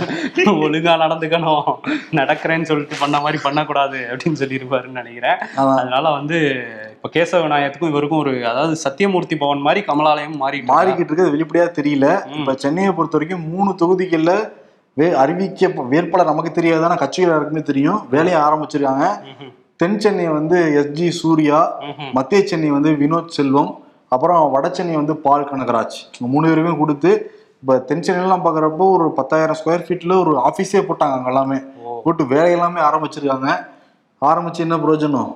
ஒழுங்கா 0.65 0.95
நடந்துக்கணும். 1.05 1.69
நடக்கிறேன்னு 2.12 2.62
சொல்லிட்டு 2.62 2.97
பண்ண 3.00 3.21
மாதிரி 3.21 3.39
பண்ணக்கூடாது 3.43 3.99
அப்படின்னு 4.11 4.41
சொல்லியிருப்பாருன்னு 4.43 5.00
நினைக்கிறேன். 5.03 5.39
அதான். 5.56 5.79
அதனால 5.81 6.11
வந்து 6.11 6.39
இப்ப 6.99 7.09
கேசவ 7.15 7.41
விநாயகத்துக்கும் 7.45 7.91
இவருக்கும் 7.91 8.21
ஒரு 8.23 8.31
அதாவது 8.50 8.77
சத்தியமூர்த்தி 8.85 9.37
பவன் 9.43 9.61
மாதிரி 9.67 9.81
கமலாலயம் 9.89 10.35
மாறி 10.41 10.59
மாறிக்கிட்டு 10.71 11.11
இருக்கிறது 11.11 11.35
வெளிப்படையா 11.35 11.67
தெரியல. 11.77 12.06
இப்ப 12.39 12.55
சென்னையை 12.62 12.93
பொறுத்த 12.93 13.17
வரைக்கும் 13.19 13.45
மூணு 13.53 13.71
தொகுதிகள்ல 13.83 14.33
வே 14.97 15.07
அறிவிக்க 15.23 15.85
வேட்பாளர் 15.93 16.31
நமக்கு 16.31 16.50
தெரியாது 16.57 16.85
ஆனா 16.88 16.97
கட்சிகள் 17.02 17.33
யாருக்குமே 17.33 17.62
தெரியும். 17.71 18.00
வேலையை 18.14 18.38
ஆரம்பிச்சிருக்காங்க. 18.47 19.07
தென் 19.83 19.97
சென்னை 20.05 20.26
வந்து 20.38 20.59
எஸ்ஜி 20.81 21.09
சூர்யா 21.21 21.61
மத்திய 22.19 22.40
சென்னை 22.50 22.71
வந்து 22.76 22.93
வினோத் 23.02 23.35
செல்வம் 23.38 23.73
அப்புறம் 24.12 24.50
வட 24.57 24.67
சென்னை 24.76 24.97
வந்து 25.00 25.17
பால் 25.26 25.49
கனகராஜ். 25.50 25.99
மூணு 26.35 26.47
பேருமே 26.49 26.75
கொடுத்து 26.83 27.11
இப்போ 27.62 27.75
தென் 27.88 28.07
சென்னையிலாம் 28.07 28.45
பார்க்குறப்போ 28.45 28.85
ஒரு 28.97 29.09
பத்தாயிரம் 29.19 29.59
ஸ்கொயர் 29.61 29.87
ஃபீட்ல 29.87 30.14
ஒரு 30.25 30.33
ஆஃபீஸே 30.49 30.83
போட்டாங்க 30.88 31.17
அங்க 31.19 31.31
எல்லாமே. 31.35 31.59
போட்டு 32.05 32.23
வேலை 32.35 32.50
எல்லாமே 32.57 32.81
ஆரம்பிச்சிருக்காங்க. 32.90 33.49
ஆரம்பிச்சு 34.21 34.63
என்ன 34.67 34.77
பிரயோஜனம்? 34.77 35.33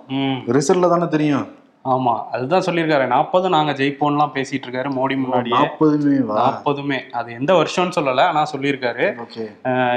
ரிசல்ட்ல 0.57 0.89
தானே 0.93 1.07
தெரியும். 1.09 1.45
ஆமா 1.85 2.15
அதுதான் 2.35 2.65
சொல்லியிருக்காரு. 2.67 3.07
நாற்பது 3.12 3.49
நாங்க 3.55 3.73
ஜெயிப்போம்லாம் 3.73 4.35
பேசிட்டு 4.35 4.67
இருக்காரு 4.67 4.91
மோடி 4.99 5.15
முன்னாடியே. 5.23 5.57
நாற்பதுமே 5.59 6.17
நாற்பதுமே. 6.41 6.99
அது 7.21 7.33
எந்த 7.33 7.53
வருஷம்னு 7.55 7.97
சொல்லல 7.97 8.21
ஆனா 8.31 8.43
சொல்லியிருக்காரு. 8.53 9.07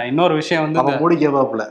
இன்னொரு 0.06 0.36
விஷயம் 0.42 0.65
வந்து 0.65 1.10
மோடி 1.10 1.18
கேப்பாப்ல 1.24 1.65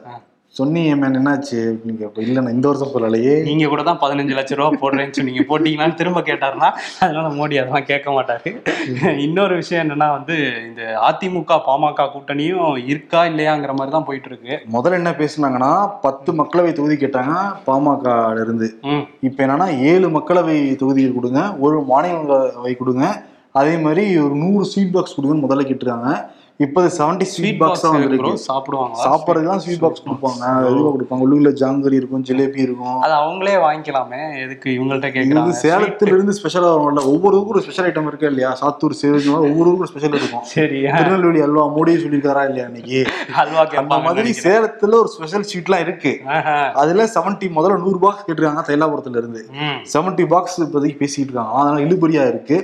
சொன்னீங்க 0.58 0.90
மேன் 0.98 1.16
என்னாச்சு? 1.18 1.60
அப்படின்னு 1.70 2.00
கேப்ப 2.00 2.20
இல்ல 2.24 2.42
நான் 2.44 2.54
இந்த 2.56 2.66
வருஷம் 2.70 2.92
சொல்லலையே. 2.94 3.32
நீங்க 3.48 3.68
கூட 3.72 3.82
தான் 3.88 3.98
பதினஞ்சு 4.02 4.34
லட்ச 4.38 4.58
ரூபா 4.58 4.68
போடுறேன்னு 4.82 5.16
சொன்னீங்க. 5.18 5.42
போட்டீங்களான்னு 5.50 5.98
திரும்ப 6.00 6.20
கேட்டாருன்னா 6.28 6.68
அதனால 7.04 7.26
மோடி 7.38 7.58
அதெல்லாம் 7.60 7.88
கேட்க 7.90 8.12
மாட்டாரு. 8.16 8.50
இன்னொரு 9.24 9.54
விஷயம் 9.60 9.82
என்னன்னா 9.84 10.08
வந்து 10.16 10.36
இந்த 10.68 10.82
அதிமுக 11.08 11.58
பாமக 11.68 12.06
கூட்டணியும் 12.14 12.78
இருக்கா 12.92 13.22
இல்லையாங்கிற 13.30 13.74
மாதிரி 13.78 13.94
தான் 13.96 14.08
போயிட்டு 14.10 14.30
இருக்கு 14.32 14.60
முதல்ல 14.76 15.00
என்ன 15.00 15.12
பேசுனாங்கன்னா 15.22 15.72
பத்து 16.06 16.32
மக்களவை 16.42 16.72
தொகுதி 16.78 16.98
கேட்டாங்க 17.02 17.34
பாமக 17.68 18.14
இருந்து 18.44 18.68
இப்ப 19.28 19.36
என்னன்னா 19.46 19.68
ஏழு 19.92 20.08
மக்களவை 20.18 20.58
தொகுதிகள் 20.82 21.18
கொடுங்க 21.18 21.42
ஒரு 21.66 21.78
மாநிலங்களவை 21.92 22.74
கொடுங்க. 22.82 23.04
அதே 23.60 23.74
மாதிரி 23.82 24.04
ஒரு 24.26 24.34
நூறு 24.44 24.64
சீட் 24.70 24.94
பாக்ஸ் 24.94 25.16
கொடுங்கன்னு 25.16 25.46
முதல்ல 25.46 25.66
கேட்டிருக்காங்க. 25.66 26.10
இப்போது 26.62 26.88
செவன்டி 26.96 27.26
ஸ்வீட் 27.30 27.56
பாக்ஸ் 27.60 27.80
தான் 27.84 27.94
வந்துருக்கு. 27.94 28.32
சாப்பிடுவாங்க 28.48 28.96
சாப்பிட்றதுக்கு 29.04 29.62
ஸ்வீட் 29.64 29.80
பாக்ஸ் 29.84 30.02
கொடுப்பாங்க. 30.04 30.42
இதுவாக 30.72 30.90
கொடுப்பாங்க. 30.96 31.22
உள்ளுக்குள்ள 31.24 31.50
ஜாங்கரி 31.60 31.96
இருக்கும் 32.00 32.24
ஜிலேபி 32.28 32.60
இருக்கும். 32.66 32.98
அது 33.04 33.14
அவங்களே 33.20 33.54
வாங்கிக்கலாமே. 33.64 34.20
எதுக்கு 34.42 34.68
இவங்கள்ட்ட 34.76 35.08
வந்து 35.38 35.56
சேலத்துல 35.62 36.12
இருந்து 36.14 36.34
ஸ்பெஷலா 36.38 36.68
வரும்ல 36.74 37.02
ஒவ்வொரு 37.12 37.34
ஊருக்கும் 37.38 37.54
ஒரு 37.54 37.62
ஸ்பெஷல் 37.64 37.86
ஐட்டம் 37.88 38.10
இருக்கு 38.10 38.28
இல்லையா? 38.32 38.50
சாத்தூர் 38.60 38.94
சேவை 39.00 39.20
ஒவ்வொரு 39.48 39.66
ஊருக்கும் 39.70 39.90
ஸ்பெஷல் 39.92 40.14
இருக்கும். 40.18 40.44
சரி 40.52 40.78
திருநெல்வேலி 40.98 41.42
அல்வா 41.46 41.64
மோடி 41.76 41.96
சொல்லியிருக்காரா 42.04 42.44
இல்லையா 42.50 42.66
இன்னைக்கு? 42.70 43.00
அல்வா 43.42 43.64
அந்த 43.82 43.98
மாதிரி 44.06 44.34
சேலத்துல 44.44 44.98
ஒரு 45.02 45.10
ஸ்பெஷல் 45.16 45.46
ஸ்வீட்லாம் 45.52 45.84
இருக்கு. 45.86 46.12
அதுல 46.82 47.08
செவன்டி 47.16 47.48
முதல்ல 47.56 47.80
நூறு 47.86 48.00
பாக்ஸ் 48.04 48.24
கேட்டிருக்காங்க 48.28 48.64
தைலாபுரத்துல 48.70 49.22
இருந்து 49.24 49.42
செவன்டி 49.94 50.26
பாக்ஸ் 50.34 50.56
இப்போதைக்கு 50.66 51.00
பேசிட்டு 51.02 51.28
இருக்காங்க. 51.30 51.54
அதனால 51.62 51.82
இழுபறியா 51.88 52.26
இருக்கு. 52.34 52.58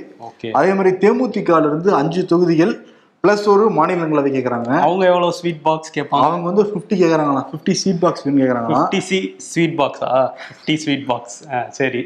அதே 0.61 0.71
மாதிரி 0.79 0.93
தேமுதிகல 1.03 1.69
இருந்து 1.71 1.91
அஞ்சு 2.01 2.23
தொகுதிகள் 2.33 2.73
பிளஸ் 3.23 3.43
ஒரு 3.53 3.65
மாநிலங்களவை 3.77 4.29
கேக்குறாங்க. 4.35 4.69
அவங்க 4.85 5.03
எவ்வளவு 5.09 5.35
ஸ்வீட் 5.39 5.59
பாக்ஸ் 5.65 5.91
கேட்பாங்க? 5.95 6.21
அவங்க 6.27 6.45
வந்து 6.49 6.63
ஃபிஃப்டி 6.69 6.95
கேக்குறாங்களா 7.01 7.41
ஃபிஃப்டி 7.49 7.73
சீட் 7.81 7.99
பாக்ஸ் 8.03 8.23
கேக்குறாங்களா 8.25 8.79
ஃபிஃப்டி 8.79 9.01
சி 9.09 9.19
ஸ்வீட் 9.49 9.75
பாக்ஸா 9.81 10.09
ஃபிஃப்டி 10.45 10.75
ஸ்வீட் 10.83 11.05
பாக்ஸ் 11.11 11.35
சரி. 11.79 12.01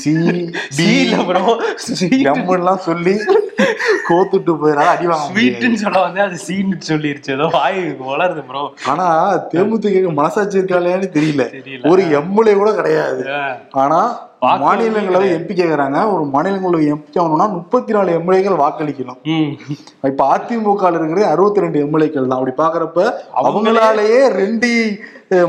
சி 0.00 0.86
இல்ல 1.04 1.16
ப்ரோ 1.30 1.54
எல்லாம் 2.58 2.82
சொல்லி 2.88 3.14
கோத்துட்டு 4.08 4.52
போயிடறாங்க 4.62 4.92
அடி 4.94 5.06
வாங்க. 5.12 5.26
ஸ்வீட்னு 5.30 5.80
சொல்ல 5.84 5.98
வந்து 6.06 6.22
அது 6.26 6.36
சீன்னு 6.46 6.78
சொல்லிருச்சு. 6.92 7.30
ஏதோ 7.38 7.46
வாய் 7.58 7.80
வளருது 8.12 8.44
ப்ரோ 8.50 8.64
ஆனா 8.92 9.06
தேமுதிக 9.52 10.06
மனசாட்சி 10.20 10.60
இருக்காளேன்னு 10.60 11.08
தெரியல. 11.16 11.46
தெரியல. 11.58 11.86
ஒரு 11.92 12.02
எம்எல்ஏ 12.20 12.56
கூட 12.62 12.72
கிடையாது. 12.80 13.22
ஆனா 13.84 14.00
மாநிலங்களவை 14.62 15.28
எம்பி 15.36 15.54
கேக்குறாங்க. 15.60 15.98
ஒரு 16.12 16.22
மாநிலங்களவை 16.34 16.84
எம்பி 16.92 17.18
ஆகணும்னா 17.22 17.46
முப்பத்தி 17.56 17.92
நாலு 17.96 18.10
எம்எல்ஏக்கள் 18.18 18.62
வாக்களிக்கணும் 18.62 19.20
இப்ப 20.10 20.26
அதிமுக 20.34 20.92
இருக்கிறது 20.98 21.30
அறுபத்தி 21.32 21.64
ரெண்டு 21.64 21.78
எம்எல்ஏக்கள் 21.86 22.30
தான். 22.30 22.38
அப்படி 22.40 22.54
பாக்குறப்ப 22.62 23.00
அவங்களாலேயே 23.42 24.20
ரெண்டு 24.40 24.70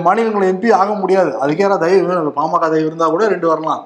மாநிலங்களவை 0.06 0.48
எம்பி 0.54 0.68
ஆக 0.80 0.90
முடியாது. 1.04 1.32
அதுக்கே 1.44 1.70
தயவு 1.84 2.34
பாமக 2.40 2.66
தயவு 2.74 2.90
இருந்தா 2.90 3.08
கூட 3.14 3.30
ரெண்டு 3.34 3.48
வரலாம். 3.52 3.82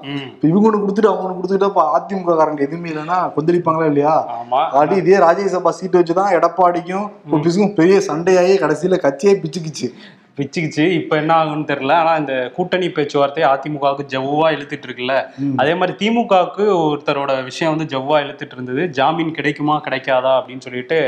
இவங்க 0.50 0.68
ஒண்ணு 0.70 0.82
கொடுத்துட்டு 0.82 1.12
அவங்க 1.12 1.26
ஒண்ணு 1.28 1.38
கொடுத்துட்டு 1.38 1.70
அதிமுக 1.98 2.36
காரங்க 2.40 2.68
எதுவுமே 2.68 2.92
இல்லைன்னா 2.94 3.20
கொந்தளிப்பாங்களா 3.36 3.92
இல்லையா? 3.92 4.16
அடி 4.82 4.96
இதே 5.04 5.18
ராஜ்யசபா 5.28 5.74
சீட் 5.80 6.00
வச்சுதான் 6.00 6.36
எடப்பாடிக்கும் 6.40 7.08
பெரிய 7.80 7.98
சண்டையாகி 8.10 8.56
கடைசியில 8.66 9.00
கட்சியே 9.08 9.36
பிச்சுக்குச்சு. 9.44 9.90
பிச்சுக்குச்சு 10.38 10.86
இப்ப 11.00 11.18
என்ன 11.22 11.32
ஆகும்னு 11.42 11.68
தெரியல. 11.72 11.94
ஆனா 12.01 12.13
இந்த 12.22 12.34
கூட்டணி 12.56 12.88
பேச்சுவார்த்தை 12.89 13.44
அதிமுகவுக்கு 13.51 14.06
ஜவ்வா 14.13 14.48
இழுத்துட்டு 14.56 14.88
இருக்குல்ல. 14.88 15.15
அதே 15.62 15.74
மாதிரி 15.80 15.94
திமுகவுக்கு 16.01 16.63
ஒருத்தரோட 16.86 17.44
விஷயம் 17.50 17.74
வந்து 17.75 17.88
ஜவ்வா 17.94 18.18
இழுத்துட்டு 18.24 18.56
இருந்தது. 18.58 18.84
ஜாமீன் 19.00 19.32
கிடைக்குமா 19.38 19.75
கிடைக்காதா 19.88 20.34
அப்படின்னு 20.39 20.65
சொல்லிட்டு 20.68 21.00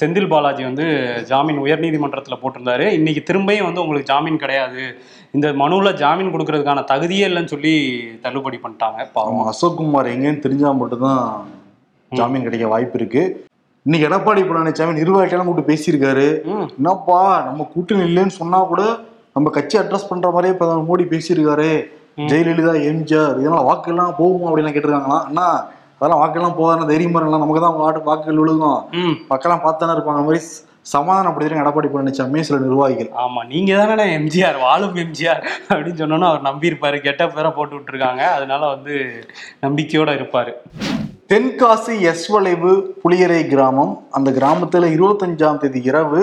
செந்தில் 0.00 0.30
பாலாஜி 0.34 0.64
வந்து 0.70 0.86
ஜாமீன் 1.32 1.62
உயர்நீதிமன்றத்துல 1.66 2.38
போட்டிருந்தாரு. 2.42 2.88
இன்னைக்கு 2.98 3.22
திரும்பியும் 3.30 3.68
வந்து 3.68 3.84
உங்களுக்கு 3.84 4.12
ஜாமீன் 4.12 4.42
கிடையாது. 4.44 4.84
இந்த 5.36 5.48
மனுவுல 5.62 5.92
ஜாமீன் 6.02 6.34
கொடுக்கறதுக்கான 6.34 6.84
தகுதியே 6.90 7.28
இல்லைன்னு 7.30 7.52
சொல்லி 7.54 7.74
தள்ளுபடி 8.26 8.60
பண்ணிட்டாங்க 8.64 9.06
பாவம். 9.12 9.46
அசோக்குமார் 9.52 10.14
எங்கேன்னு 10.16 10.44
தெரிஞ்சா 10.46 10.70
மட்டும்தான் 10.82 11.24
ஜாமீன் 12.12 12.46
கிடைக்க 12.46 12.66
வாய்ப்பு 12.74 12.98
இருக்கு. 13.00 13.22
இன்னைக்கு 13.86 14.06
எடப்பாடி 14.08 14.42
பழனிசாமி 14.48 14.92
நிர்வாகிகள்லாம் 14.98 15.48
கூப்பிட்டு 15.48 15.70
பேசியிருக்காரு. 15.70 16.26
என்னப்பா 16.76 17.16
நம்ம 17.48 17.64
கூட்டணி 17.72 18.02
இல்லைன்னு 18.08 18.34
சொன்னா 18.38 18.58
கூட 18.70 18.82
நம்ம 19.36 19.50
கட்சி 19.56 19.76
அட்ரஸ் 19.80 20.06
பண்ற 20.10 20.28
மாதிரியே 20.34 20.54
பிரதமர் 20.58 20.86
மோடி 20.90 21.04
பேசியிருக்காரு. 21.10 21.68
ஜெயலலிதா 22.30 22.72
எம்ஜிஆர் 22.90 23.34
இதெல்லாம் 23.40 23.66
வாக்கெல்லாம் 23.68 24.14
போகுமா 24.20 24.46
அப்படிலாம் 24.50 24.74
கேட்டிருக்காங்களா? 24.76 25.18
அண்ணா 25.28 25.46
அதெல்லாம் 25.98 26.22
வாக்கெல்லாம் 26.22 26.56
போதான 26.60 26.86
தைரியமா 26.92 27.20
இருக்கலாம் 27.20 27.44
நமக்கு 27.44 27.64
தான் 27.66 27.76
வாட்டு 27.82 28.08
வாக்குகள் 28.08 28.40
விழுகும். 28.42 28.80
மக்கள்லாம் 29.32 29.64
பார்த்தானே 29.66 29.96
இருப்பாங்க. 29.96 30.22
மாதிரி 30.28 30.42
சமாதானப்படுத்திருக்காங்க 30.94 31.66
எடப்பாடி 31.66 31.90
பழனிசாமி 31.92 32.46
சில 32.48 32.62
நிர்வாகிகள். 32.66 33.12
ஆமா 33.24 33.42
நீங்க 33.52 33.84
தானே 33.92 34.06
எம்ஜிஆர் 34.18 34.58
வாழும் 34.66 34.98
எம்ஜிஆர் 35.04 35.44
அப்படின்னு 35.70 36.00
சொன்னோன்னா 36.02 36.30
அவர் 36.32 36.48
நம்பியிருப்பாரு. 36.50 36.98
கெட்ட 37.08 37.28
பேரை 37.36 37.52
போட்டு 37.58 37.76
விட்டுருக்காங்க. 37.78 38.24
அதனால 38.38 38.62
வந்து 38.74 38.94
நம்பிக்கையோட 39.66 40.12
இருப்பாரு. 40.20 40.54
தென்காசி 41.30 41.94
எஸ் 42.08 42.24
வளைவு 42.32 42.72
புளியரை 43.02 43.38
கிராமம். 43.50 43.92
அந்த 44.16 44.28
கிராமத்தில் 44.38 44.86
இருபத்தஞ்சாம் 44.96 45.60
தேதி 45.62 45.80
இரவு 45.90 46.20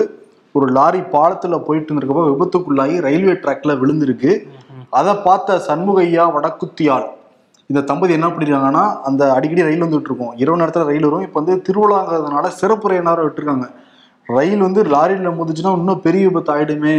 ஒரு 0.54 0.66
லாரி 0.76 1.00
பாலத்தில் 1.14 1.56
போயிட்டு 1.66 1.88
இருந்திருக்கப்ப 1.90 2.22
விபத்துக்குள்ளாகி 2.28 2.96
ரயில்வே 3.06 3.34
ட்ராக்ல 3.44 3.74
விழுந்திருக்கு. 3.80 4.32
அதை 4.98 5.14
பார்த்த 5.24 5.56
சண்முகையா 5.66 6.26
வடக்குத்தியால் 6.36 7.06
இந்த 7.70 7.82
தம்பதி 7.88 8.16
என்ன 8.18 8.28
பண்ணிருக்காங்கன்னா 8.34 8.84
அந்த 9.10 9.32
அடிக்கடி 9.38 9.66
ரயில் 9.68 9.84
வந்துட்டு 9.86 10.10
இருக்கும். 10.10 10.32
இரவு 10.42 10.60
நேரத்தில் 10.60 10.88
ரயில் 10.90 11.08
வரும். 11.08 11.26
இப்போ 11.26 11.38
வந்து 11.42 11.56
திருவிழாங்கிறதுனால 11.68 12.52
சிறப்பு 12.60 13.02
நேரம் 13.08 13.26
விட்டுருக்காங்க. 13.26 13.68
ரயில் 14.36 14.64
வந்து 14.66 14.82
லாரியில் 14.94 15.36
முதிச்சுன்னா 15.40 15.74
இன்னும் 15.80 16.04
பெரிய 16.06 16.22
விபத்து 16.30 16.54
ஆயிடுமே 16.56 16.94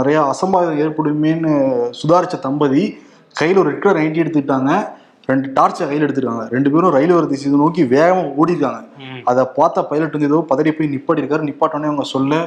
நிறையா 0.00 0.22
அசம்பாவிதம் 0.32 0.82
ஏற்படுமேன்னு 0.86 1.52
சுதாரித்த 2.00 2.42
தம்பதி 2.48 2.84
கையில் 3.40 3.62
ஒரு 3.64 3.70
ரெட் 3.72 3.84
கலர் 3.84 4.00
நைட்டி 4.02 4.24
எடுத்துக்கிட்டாங்க. 4.24 4.72
ரெண்டு 5.30 5.48
டார்ச்சை 5.56 5.84
கையில் 5.88 6.04
எடுத்துருக்காங்க. 6.06 6.44
ரெண்டு 6.54 6.68
பேரும் 6.72 6.94
ரயில் 6.96 7.14
வர 7.16 7.26
திசை 7.32 7.50
நோக்கி 7.62 7.82
வேகமாக 7.94 8.34
ஓடிருக்காங்க. 8.40 8.80
அதை 9.30 9.42
பார்த்த 9.58 9.86
பைலட் 9.90 10.16
வந்து 10.16 10.30
ஏதோ 10.30 10.40
பதறி 10.52 10.70
போய் 10.76 10.92
நிப்பாட்டிருக்காரு 10.94 11.48
நிப்பாட்டோன்னே 11.48 11.90
அவங்க 11.90 12.06
சொல்ல 12.16 12.40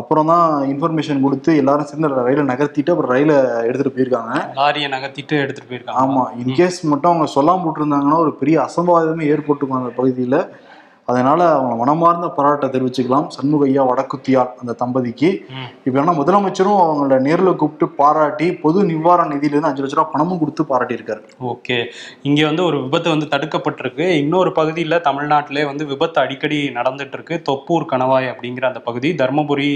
அப்புறம் 0.00 0.28
தான் 0.30 0.48
இன்ஃபர்மேஷன் 0.72 1.22
கொடுத்து 1.22 1.50
எல்லாரும் 1.60 1.88
சேர்ந்து 1.90 2.08
ரயிலை 2.26 2.42
நகர்த்திட்டு 2.50 2.92
அப்புறம் 2.94 3.12
ரயிலை 3.14 3.36
எடுத்துட்டு 3.68 3.94
போயிருக்காங்க. 3.94 4.32
லாரியை 4.58 4.88
நகர்த்திட்டு 4.94 5.36
எடுத்துட்டு 5.44 5.70
போயிருக்காங்க. 5.70 6.02
ஆமா. 6.02 6.24
இன்கேஸ் 6.42 6.78
மட்டும் 6.90 7.10
அவங்க 7.12 7.28
சொல்லாம 7.36 7.64
விட்டுருந்தாங்கன்னா 7.66 8.18
ஒரு 8.24 8.32
பெரிய 8.42 8.58
அசம்பாவிதமே 8.66 9.30
ஏற்பட்டுக்கும் 9.34 9.80
அந்த 9.80 9.92
பகுதியில. 9.98 10.38
அதனால 11.10 11.40
அவங்க 11.56 11.74
மனமார்ந்த 11.80 12.26
பாராட்டை 12.36 12.68
தெரிவிச்சுக்கலாம். 12.72 13.26
சண்முகையா 13.36 13.82
வடக்குத்தியார் 13.90 14.50
அந்த 14.60 14.72
தம்பதிக்கு. 14.82 15.28
இப்ப 15.86 15.94
என்ன 16.02 16.14
முதலமைச்சரும் 16.18 16.80
அவங்கள 16.84 17.16
நேர்ல 17.26 17.50
கூப்பிட்டு 17.60 17.86
பாராட்டி 18.00 18.46
பொது 18.64 18.78
நிவாரண 18.90 19.26
நிதியிலிருந்து 19.34 19.70
அஞ்சு 19.70 19.82
லட்ச 19.84 19.96
ரூபா 19.98 20.10
பணமும் 20.14 20.40
கொடுத்து 20.42 20.64
பாராட்டியிருக்காரு. 20.72 21.22
ஓகே. 21.52 21.78
இங்க 22.28 22.40
வந்து 22.48 22.64
ஒரு 22.68 22.78
விபத்து 22.84 23.08
வந்து 23.14 23.28
தடுக்கப்பட்டிருக்கு. 23.34 24.06
இன்னொரு 24.22 24.52
பகுதியில் 24.58 24.96
தமிழ்நாட்டிலே 25.08 25.64
வந்து 25.70 25.86
விபத்து 25.92 26.20
அடிக்கடி 26.24 26.58
நடந்துட்டு 26.78 27.16
இருக்கு 27.18 27.38
தொப்பூர் 27.48 27.88
கணவாய் 27.92 28.28
அப்படிங்கிற 28.32 28.66
அந்த 28.70 28.82
பகுதி. 28.88 29.10
தர்மபுரி 29.22 29.70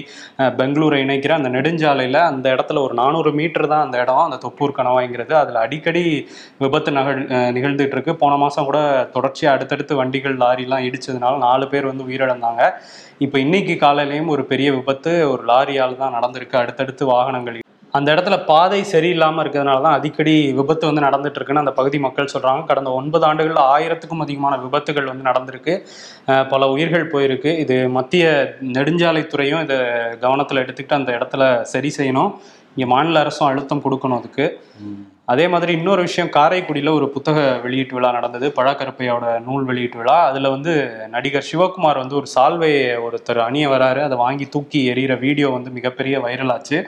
பெங்களூரை 0.61 1.01
இணைக்கிற 1.07 1.35
அந்த 1.41 1.53
நெடுஞ்சாலையில 1.57 2.21
அந்த 2.33 2.47
இடத்துல 2.57 2.85
ஒரு 2.87 2.97
நானூறு 3.01 3.33
மீட்டர் 3.41 3.71
தான் 3.75 3.85
அந்த 3.87 3.97
இடம். 4.05 4.25
அந்த 4.27 4.41
தொப்பூர் 4.47 4.77
கணவாய்ங்கிறது. 4.81 5.37
அதுல 5.43 5.65
அடிக்கடி 5.67 6.05
விபத்து 6.65 6.97
நகழ் 6.99 7.21
நிகழ்ந்துட்டு 7.59 7.97
இருக்கு 7.99 8.15
போன 8.25 8.37
மாசம் 8.45 8.69
கூட 8.71 8.79
தொடர்ச்சியா 9.17 9.51
அடுத்தடுத்து 9.57 10.01
வண்டிகள் 10.03 10.41
லாரிலாம் 10.45 10.87
இடிச்சதுனால 11.23 11.45
நாலு 11.49 11.65
பேர் 11.73 11.91
வந்து 11.91 12.07
உயிரிழந்தாங்க. 12.09 12.63
இப்போ 13.25 13.37
இன்னைக்கு 13.47 13.75
காலையிலையும் 13.85 14.33
ஒரு 14.35 14.43
பெரிய 14.53 14.69
விபத்து 14.79 15.11
ஒரு 15.33 15.43
லாரியால் 15.51 16.01
தான் 16.05 16.17
நடந்திருக்கு. 16.19 16.57
அடுத்தடுத்து 16.63 17.05
வாகனங்கள். 17.15 17.59
அந்த 17.97 18.09
இடத்துல 18.15 18.37
பாதை 18.51 18.79
சரியில்லாமல் 18.93 19.43
இருக்கிறதுனால 19.43 19.83
தான் 19.87 19.97
அடிக்கடி 19.99 20.35
விபத்து 20.59 20.85
வந்து 20.89 21.05
நடந்துட்டு 21.07 21.39
இருக்குன்னு 21.39 21.63
அந்த 21.65 21.75
பகுதி 21.81 21.99
மக்கள் 22.05 22.31
சொல்கிறாங்க 22.35 22.63
கடந்த 22.71 22.91
ஒன்பது 22.99 23.27
ஆண்டுகளில் 23.29 23.61
ஆயிரத்துக்கும் 23.75 24.25
அதிகமான 24.25 24.57
விபத்துகள் 24.65 25.11
வந்து 25.11 25.29
நடந்திருக்கு. 25.31 25.75
பல 26.53 26.71
உயிர்கள் 26.75 27.13
போயிருக்கு. 27.15 27.53
இது 27.65 27.77
மத்திய 27.99 28.25
நெடுஞ்சாலைத்துறையும் 28.77 29.65
இதை 29.67 29.79
கவனத்தில் 30.25 30.63
எடுத்துக்கிட்டு 30.65 31.01
அந்த 31.01 31.13
இடத்துல 31.19 31.53
சரி 31.75 31.93
செய்யணும். 31.99 32.33
இங்கே 32.75 32.89
மாநில 32.95 33.25
அரசும் 33.25 33.51
அழுத்தம் 33.51 33.85
கொடுக்கணும் 33.87 34.21
அதுக்கு. 34.21 34.47
அதே 35.33 35.45
மாதிரி 35.53 35.73
இன்னொரு 35.79 36.03
விஷயம் 36.09 36.31
காரைக்குடியில் 36.37 36.97
ஒரு 36.97 37.07
புத்தக 37.15 37.39
வெளியீட்டு 37.65 37.95
விழா 37.95 38.11
நடந்தது 38.17 38.47
பழக்கருப்பையோட 38.57 39.27
நூல் 39.47 39.65
வெளியீட்டு 39.71 39.99
விழா. 40.01 40.17
அதில் 40.31 40.53
வந்து 40.55 40.73
நடிகர் 41.15 41.49
சிவகுமார் 41.51 42.03
வந்து 42.03 42.19
ஒரு 42.21 42.29
சால்வையை 42.35 42.83
ஒருத்தர் 43.07 43.41
அணிய 43.49 43.67
வராரு. 43.69 44.01
அதை 44.09 44.19
வாங்கி 44.25 44.47
தூக்கி 44.55 44.81
எறிகிற 44.93 45.15
வீடியோ 45.19 45.49
வந்து 45.57 45.71
மிகப்பெரிய 45.79 46.21
வைரல் 46.27 46.53
ஆச்சு. 46.57 46.81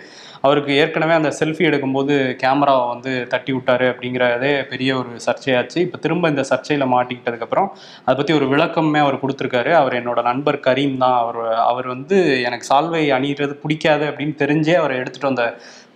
அவருக்கு 0.46 0.72
ஏற்கனவே 0.82 1.14
அந்த 1.18 1.30
செல்ஃபி 1.38 1.62
எடுக்கும்போது 1.68 2.14
கேமராவை 2.42 2.84
வந்து 2.94 3.12
தட்டி 3.32 3.52
விட்டாரு 3.56 3.86
அப்படிங்கிறதே 3.92 4.52
பெரிய 4.72 4.90
ஒரு 5.00 5.12
சர்ச்சையாச்சு. 5.26 5.78
இப்போ 5.86 5.98
திரும்ப 6.04 6.30
இந்த 6.32 6.42
சர்ச்சையில் 6.50 6.92
மாட்டிக்கிட்டதுக்கப்புறம் 6.94 7.68
அதை 8.06 8.14
பற்றி 8.18 8.34
ஒரு 8.38 8.48
விளக்கமே 8.52 9.00
அவர் 9.04 9.22
கொடுத்துருக்காரு. 9.22 9.72
அவர் 9.82 9.98
என்னோட 10.00 10.22
நண்பர் 10.30 10.64
கரீம் 10.66 10.98
தான். 11.04 11.16
அவர் 11.22 11.40
அவர் 11.70 11.88
வந்து 11.94 12.18
எனக்கு 12.48 12.68
சால்வை 12.72 13.04
அணிகிறது 13.18 13.56
பிடிக்காது 13.64 14.06
அப்படின்னு 14.10 14.36
தெரிஞ்சே 14.42 14.76
அவர் 14.82 15.00
எடுத்துகிட்டு 15.00 15.32
வந்த 15.32 15.46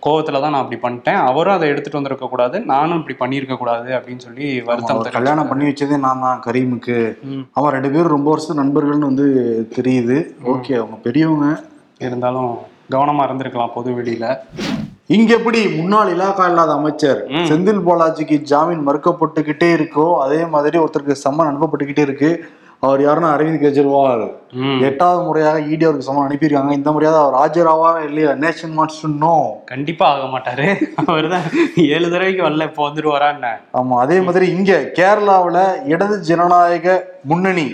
கோவத்துல 0.05 0.39
தான் 0.41 0.53
நான் 0.55 0.63
அப்படி 0.63 0.77
பண்ணிட்டேன். 0.83 1.21
அவரும் 1.29 1.55
அதை 1.55 1.65
எடுத்துட்டு 1.71 1.99
வந்திருக்க 1.99 2.27
கூடாது. 2.33 2.57
நானும் 2.73 2.99
இப்படி 2.99 3.15
பண்ணியிருக்க 3.21 3.55
கூடாது 3.61 3.89
அப்படின்னு 3.97 4.25
சொல்லி 4.27 4.47
வருத்தம் 4.69 5.01
கல்யாணம் 5.17 5.49
பண்ணி 5.51 5.65
வச்சதே 5.69 5.97
நான் 6.07 6.25
தான் 6.25 6.43
கரீமுக்கு. 6.47 6.97
அவன் 7.57 7.75
ரெண்டு 7.77 7.91
பேரும் 7.95 8.15
ரொம்ப 8.15 8.29
வருஷம் 8.33 8.61
நண்பர்கள்னு 8.61 9.11
வந்து 9.11 9.27
தெரியுது. 9.77 10.19
ஓகே 10.55 10.75
அவங்க 10.81 10.99
பெரியவங்க. 11.07 11.49
இருந்தாலும் 12.07 12.53
கவனமா 12.93 13.23
இருந்திருக்கலாம் 13.27 13.75
பொது 13.77 13.89
வெளியில. 13.97 14.25
இங்க 15.17 15.31
எப்படி? 15.39 15.59
முன்னாள் 15.79 16.13
இலாக்கா 16.13 16.45
இல்லாத 16.51 16.71
அமைச்சர். 16.79 17.19
செந்தில் 17.49 17.83
பாலாஜிக்கு 17.87 18.37
ஜாமீன் 18.51 18.85
மறுக்கப்பட்டுக்கிட்டே 18.87 19.69
இருக்கோ 19.77 20.07
அதே 20.25 20.41
மாதிரி 20.53 20.77
ஒருத்தருக்கு 20.83 21.23
சம்மன் 21.25 21.51
அனுப்பப்பட்டுக்கிட்டே 21.51 22.05
இருக்கு. 22.07 22.31
அவர் 22.87 23.01
யாருன்னா 23.05 23.29
அரவிந்த் 23.35 23.61
கெஜ்ரிவால். 23.63 24.23
எட்டாவது 24.87 25.21
முறையாக 25.27 25.63
இடி 25.71 25.83
அவருக்கு 25.87 26.07
சமம் 26.07 26.25
அனுப்பியிருக்காங்க. 26.27 26.73
இந்த 26.77 26.89
முறையாவது 26.95 27.19
அவர் 27.21 27.35
ராஜராவா 27.39 27.89
இல்லையா? 28.05 28.31
நேஷன் 28.43 28.75
மார்ச் 28.77 28.99
நோ 29.23 29.33
கண்டிப்பா 29.71 30.05
ஆக 30.13 30.27
மாட்டாரு. 30.35 30.67
அவர் 31.05 31.27
தான் 31.33 31.45
ஏழு 31.95 32.07
தடவைக்கு 32.13 32.45
வரல 32.47 32.69
இப்போ 32.69 32.83
வந்துட்டு 32.87 33.11
வரான்னு 33.15 33.51
ஆமா 33.79 33.97
அதே 34.05 34.19
மாதிரி 34.27 34.47
இங்க 34.57 34.79
கேரளாவுல 34.99 35.59
இடது 35.93 36.17
ஜனநாயக 36.29 36.97
முன்னணி 37.31 37.67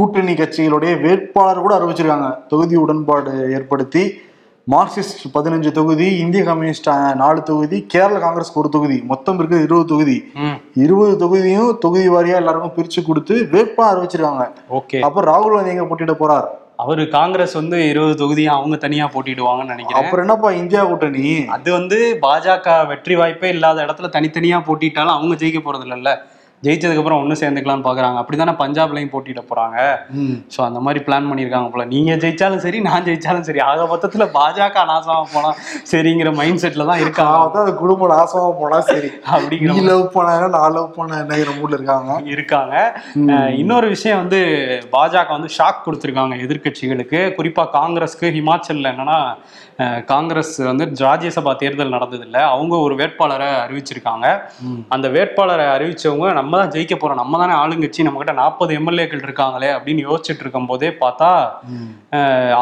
கூட்டணி 0.00 0.34
கட்சிகளுடைய 0.42 0.94
வேட்பாளர் 1.06 1.64
கூட 1.66 1.74
அறிவிச்சிருக்காங்க. 1.78 2.30
தொகுதி 2.52 2.76
உடன்பாடு 2.84 3.34
ஏற்படுத்தி 3.58 4.04
மார்க்சிஸ்ட் 4.72 5.24
பதினஞ்சு 5.32 5.70
தொகுதி 5.78 6.06
இந்திய 6.20 6.42
கம்யூனிஸ்ட் 6.44 6.86
நாலு 7.22 7.40
தொகுதி 7.48 7.78
கேரள 7.92 8.16
காங்கிரஸ்க்கு 8.22 8.60
ஒரு 8.60 8.68
தொகுதி. 8.76 8.96
மொத்தம் 9.10 9.38
இருக்குது 9.40 9.64
இருபது 9.66 9.86
தொகுதி. 9.90 10.14
இருபது 10.84 11.14
தொகுதியும் 11.22 11.72
தொகுதி 11.82 12.06
வாரியா 12.14 12.36
எல்லாருக்கும் 12.40 12.74
பிரிச்சு 12.76 13.00
கொடுத்து 13.08 13.34
வேட்பாளர் 13.54 13.92
அறிவிச்சிருக்காங்க. 13.94 14.44
ஓகே. 14.78 15.00
அப்ப 15.08 15.24
ராகுல் 15.30 15.54
காந்தி 15.56 15.74
எங்க 15.74 15.86
போட்டியிட 15.90 16.14
போறார்? 16.22 16.46
அவரு 16.84 17.02
காங்கிரஸ் 17.16 17.56
வந்து 17.60 17.78
இருபது 17.90 18.14
தொகுதியும் 18.22 18.56
அவங்க 18.58 18.76
தனியா 18.84 19.08
போட்டிடுவாங்கன்னு 19.14 19.74
நினைக்கிறேன். 19.74 20.00
அப்புறம் 20.02 20.24
என்னப்பா 20.26 20.52
இந்தியா 20.62 20.84
கூட்டணி? 20.92 21.26
அது 21.56 21.68
வந்து 21.78 21.98
பாஜக 22.24 22.78
வெற்றி 22.92 23.16
வாய்ப்பே 23.20 23.50
இல்லாத 23.56 23.84
இடத்துல 23.86 24.10
தனித்தனியா 24.16 24.60
போட்டிட்டாலும் 24.68 25.16
அவங்க 25.18 25.36
ஜெயிக்க 25.42 25.60
போறது 25.66 25.86
இல்லைல்ல 25.88 26.12
ஜெயிச்சதுக்கு 26.64 27.02
அப்புறம் 27.02 27.20
ஒண்ணு 27.22 27.34
சேர்ந்துக்கலாம்னு 27.40 27.86
பாக்குறாங்க. 27.86 28.18
அப்படிதானே 28.22 28.54
பஞ்சாப்லயும் 28.62 29.12
போட்டியிட 29.14 29.42
போறாங்க. 29.50 29.78
ம். 30.22 30.36
சோ 30.54 30.60
அந்த 30.68 30.80
மாதிரி 30.86 31.02
பிளான் 31.06 31.28
பண்ணிருக்காங்க 31.30 31.68
போல. 31.72 31.84
நீங்க 31.94 32.12
ஜெயிச்சாலும் 32.24 32.62
சரி 32.66 32.80
நான் 32.80 33.06
ஜெயிச்சாலும் 33.08 33.46
சரி. 33.48 33.60
ஆக 33.70 33.86
மொத்தத்துல 33.92 34.26
பாஜக 34.36 34.84
நாசமா 34.92 35.18
போனா 35.34 35.50
சரிங்கிற 35.92 36.32
மைண்ட் 36.40 36.62
செட்ல 36.64 36.86
தான் 36.90 37.02
இருக்காங்க. 37.04 37.36
வந்து 37.44 37.62
அந்த 37.64 37.74
குடும்பம் 37.82 38.12
நாசமா 38.14 38.48
போனா 38.62 38.80
சரி. 38.90 39.10
அப்படிங்கிற 39.34 39.76
லவ் 39.90 40.06
பண்ண 40.16 40.22
நான் 40.56 40.74
லவ் 40.78 40.90
பண்ண 40.96 41.20
என்னங்கிற 41.24 41.52
மூட்ல 41.58 41.78
இருக்காங்க. 41.80 42.12
இருக்காங்க. 42.34 42.74
இன்னொரு 43.62 43.88
விஷயம் 43.88 44.22
வந்து 44.22 44.40
பாஜக 44.96 45.28
வந்து 45.36 45.50
ஷாக் 45.58 45.84
கொடுத்துருக்காங்க 45.86 46.34
எதிர்க்கட்சிகளுக்கு. 46.46 47.20
குறிப்பா 47.38 47.66
காங்கிரஸ்க்கு 47.78 48.26
ஹிமாச்சல்ல 48.38 48.92
என்னன்னா 48.94 49.18
காங்கிரஸ் 50.06 50.52
வந்து 50.68 50.84
ராஜ்யசபா 51.04 51.52
தேர்தல் 51.62 51.94
நடந்தது 51.94 52.24
இல்ல 52.26 52.38
அவங்க 52.46 52.74
ஒரு 52.86 52.94
வேட்பாளரை 52.94 53.48
அறிவிச்சிருக்காங்க. 53.64 54.26
அந்த 54.88 55.06
வேட்பாளரை 55.08 55.66
அறிவிச்சவங்க 55.76 56.28
நம்ம 56.32 56.53
தான் 56.60 56.72
ஜெயிக்க 56.74 56.94
போறோம். 56.98 57.20
நம்ம 57.22 57.38
தானே 57.42 57.54
ஆளுங்கட்சி 57.62 58.06
நம்ம 58.06 58.20
கிட்ட 58.20 58.34
நாற்பது 58.40 58.72
எம்எல்ஏக்கள் 58.78 59.24
இருக்காங்களே 59.26 59.70
அப்படின்னு 59.76 60.02
யோசிச்சுட்டு 60.08 60.44
இருக்கும் 60.44 60.68
போதே 60.70 60.90
பார்த்தா 61.02 61.30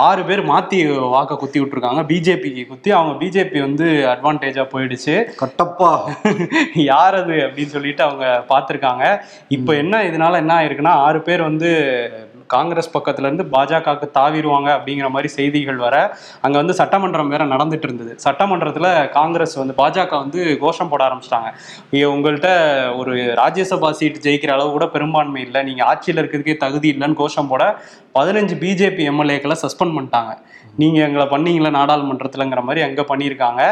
ஆறு 0.06 0.22
பேர் 0.28 0.42
மாத்தி 0.52 0.78
வாக்க 1.14 1.38
குத்தி 1.42 1.60
விட்டுருக்காங்க. 1.60 2.02
பிஜேபிக்கு 2.10 2.64
குத்தி 2.72 2.90
அவங்க 2.98 3.14
பிஜேபி 3.22 3.60
வந்து 3.66 3.86
அட்வான்டேஜா 4.12 4.64
போயிடுச்சு. 4.74 5.16
கட்டப்பா. 5.42 5.90
யார் 6.90 7.16
அது 7.22 7.36
அப்படின்னு 7.46 7.74
சொல்லிட்டு 7.76 8.04
அவங்க 8.08 8.26
பார்த்துருக்காங்க. 8.52 9.04
இப்போ 9.56 9.72
என்ன 9.82 10.02
இதனால 10.10 10.40
என்ன 10.44 10.54
ஆயிருக்குன்னா 10.60 10.94
ஆறு 11.06 11.20
பேர் 11.28 11.48
வந்து 11.50 11.70
காங்கிரஸ் 12.54 12.90
பக்கத்துலேருந்து 12.96 13.44
பாஜகவுக்கு 13.54 14.08
தாவிடுவாங்க 14.18 14.68
அப்படிங்கிற 14.76 15.08
மாதிரி 15.14 15.28
செய்திகள் 15.36 15.78
வர 15.86 15.96
அங்கே 16.44 16.56
வந்து 16.60 16.74
சட்டமன்றம் 16.80 17.32
வேற 17.34 17.44
நடந்துட்டு 17.54 17.88
இருந்தது. 17.88 18.12
சட்டமன்றத்தில் 18.26 18.90
காங்கிரஸ் 19.18 19.56
வந்து 19.62 19.76
பாஜக 19.82 20.12
வந்து 20.24 20.40
கோஷம் 20.64 20.90
போட 20.92 21.02
ஆரம்பிச்சிட்டாங்க. 21.08 21.50
உங்கள்கிட்ட 22.14 22.50
ஒரு 23.00 23.14
ராஜ்யசபா 23.42 23.90
சீட் 24.00 24.22
ஜெயிக்கிற 24.26 24.52
அளவு 24.56 24.70
கூட 24.76 24.88
பெரும்பான்மை 24.96 25.42
இல்லை. 25.46 25.62
நீங்கள் 25.68 25.88
ஆட்சியில் 25.90 26.22
இருக்கிறதுக்கே 26.22 26.56
தகுதி 26.64 26.90
இல்லைன்னு 26.94 27.20
கோஷம் 27.22 27.52
போட 27.52 27.64
பதினஞ்சு 28.18 28.56
பிஜேபி 28.64 29.04
எம்எல்ஏக்களை 29.12 29.58
சஸ்பெண்ட் 29.64 29.96
பண்ணிட்டாங்க. 29.98 30.32
நீங்க 30.80 30.98
எங்களை 31.06 31.26
பண்ணீங்களா 31.32 31.70
நாடாளுமன்றத்துலங்கிற 31.76 32.60
மாதிரி 32.68 32.82
அங்க 32.86 33.02
பண்ணியிருக்காங்க. 33.10 33.62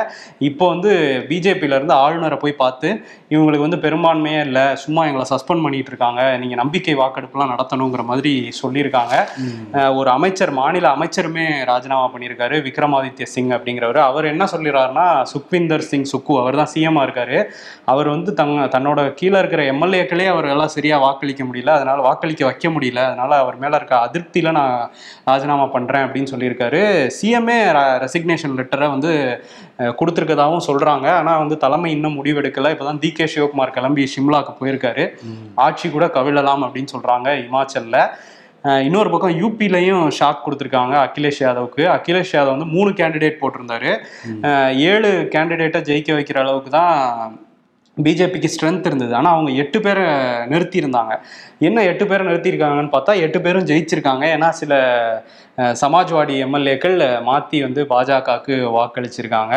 இப்போ 0.48 0.64
வந்து 0.72 0.90
பிஜேபியில 1.30 1.76
இருந்து 1.78 1.94
ஆளுநரை 2.02 2.36
போய் 2.42 2.54
பார்த்து 2.62 2.88
இவங்களுக்கு 3.34 3.66
வந்து 3.66 3.78
பெரும்பான்மையே 3.84 4.40
இல்லை 4.48 4.64
சும்மா 4.82 5.04
எங்களை 5.08 5.24
சஸ்பெண்ட் 5.32 5.64
பண்ணிட்டு 5.66 5.90
இருக்காங்க 5.92 6.22
நீங்க 6.42 6.56
நம்பிக்கை 6.62 6.94
வாக்கெடுப்புலாம் 7.02 7.52
நடத்தணுங்கிற 7.54 8.04
மாதிரி 8.10 8.32
சொல்லியிருக்காங்க. 8.60 9.14
ஒரு 10.00 10.10
அமைச்சர் 10.16 10.52
மாநில 10.60 10.88
அமைச்சருமே 10.96 11.46
ராஜினாமா 11.70 12.06
பண்ணியிருக்காரு 12.14 12.58
விக்ரமாதித்ய 12.66 13.28
சிங் 13.34 13.52
அப்படிங்கிறவர். 13.58 14.00
அவர் 14.10 14.30
என்ன 14.32 14.48
சொல்லிடுறாருன்னா 14.54 15.06
சுக்விந்தர் 15.32 15.86
சிங் 15.90 16.08
சுக்கு 16.12 16.36
அவர் 16.42 16.60
தான் 16.62 16.72
சிஎம்மா 16.74 17.04
இருக்காரு. 17.08 17.38
அவர் 17.94 18.08
வந்து 18.14 18.30
தங்க 18.42 18.68
தன்னோட 18.76 19.00
கீழே 19.22 19.36
இருக்கிற 19.42 19.62
எம்எல்ஏக்களே 19.72 20.28
அவர் 20.34 20.50
எல்லாம் 20.54 20.74
சரியா 20.76 20.98
வாக்களிக்க 21.06 21.42
முடியல 21.48 21.72
அதனால 21.78 21.98
வாக்களிக்க 22.08 22.44
வைக்க 22.50 22.68
முடியல 22.76 23.00
அதனால 23.08 23.38
அவர் 23.44 23.58
மேல 23.64 23.76
இருக்க 23.80 23.96
அதிருப்தியில 24.06 24.54
நான் 24.60 24.76
ராஜினாமா 25.30 25.68
பண்றேன் 25.76 26.06
அப்படின்னு 26.06 26.32
சொல்லியிருக்காரு. 26.34 26.82
சிஎம்ஏ 27.16 27.58
ரெசிக்னேஷன் 28.02 28.56
லெட்டரை 28.56 28.88
வந்து 28.88 29.12
அஹ், 29.78 29.94
கொடுத்திருக்கதாவும் 29.98 30.66
சொல்றாங்க. 30.66 31.06
ஆனா 31.12 31.38
வந்து 31.38 31.56
தலைமை 31.56 31.90
இன்னும் 31.90 32.16
முடிவெடுக்கல. 32.16 32.72
இப்பதான் 32.74 32.98
டி 32.98 33.12
கே 33.12 33.24
சிவகுமார் 33.26 33.70
கிளம்பி 33.70 34.08
சிம்லாக்கு 34.16 34.52
போயிருக்காரு. 34.60 35.04
ஆட்சி 35.58 35.90
கூட 35.90 36.06
கவிழலாம் 36.14 36.64
அப்படின்னு 36.66 36.94
சொல்றாங்க 36.94 37.28
இமாச்சல்ல. 37.44 37.98
இன்னொரு 38.84 39.10
பக்கம் 39.10 39.36
யூபிலையும் 39.38 40.06
ஷாக் 40.18 40.42
கொடுத்துருக்காங்க 40.44 40.94
அகிலேஷ் 41.04 41.40
யாதவுக்கு. 41.40 41.82
அகிலேஷ் 41.94 42.32
யாதவ் 42.32 42.54
வந்து 42.54 42.66
மூணு 42.66 42.90
கேண்டிடேட் 42.90 43.40
போட்டிருந்தாரு. 43.40 43.92
ஏழு 44.88 45.10
கேண்டிடேட்டை 45.34 45.80
ஜெயிக்க 45.82 46.10
வைக்கிற 46.12 46.38
அளவுக்கு 46.38 46.70
தான் 46.70 46.92
பிஜேபிக்கு 48.06 48.52
ஸ்ட்ரென்த் 48.54 48.88
இருந்தது. 48.90 49.12
ஆனால் 49.18 49.34
அவங்க 49.36 49.50
எட்டு 49.64 49.80
பேரை 49.84 50.04
நிறுத்தியிருந்தாங்க. 50.52 51.14
என்ன 51.68 51.82
எட்டு 51.90 52.04
பேரை 52.10 52.24
நிறுத்தியிருக்காங்கன்னு 52.30 52.94
பார்த்தா 52.96 53.20
எட்டு 53.26 53.38
பேரும் 53.44 53.68
ஜெயிச்சிருக்காங்க. 53.70 54.24
ஏன்னா 54.36 54.48
சில 54.62 54.72
சமாஜ்வாடி 55.80 56.34
எம்எல்ஏக்கள் 56.44 56.94
மாற்றி 57.26 57.56
வந்து 57.64 57.80
பாஜகவுக்கு 57.90 58.54
வாக்களிச்சிருக்காங்க. 58.76 59.54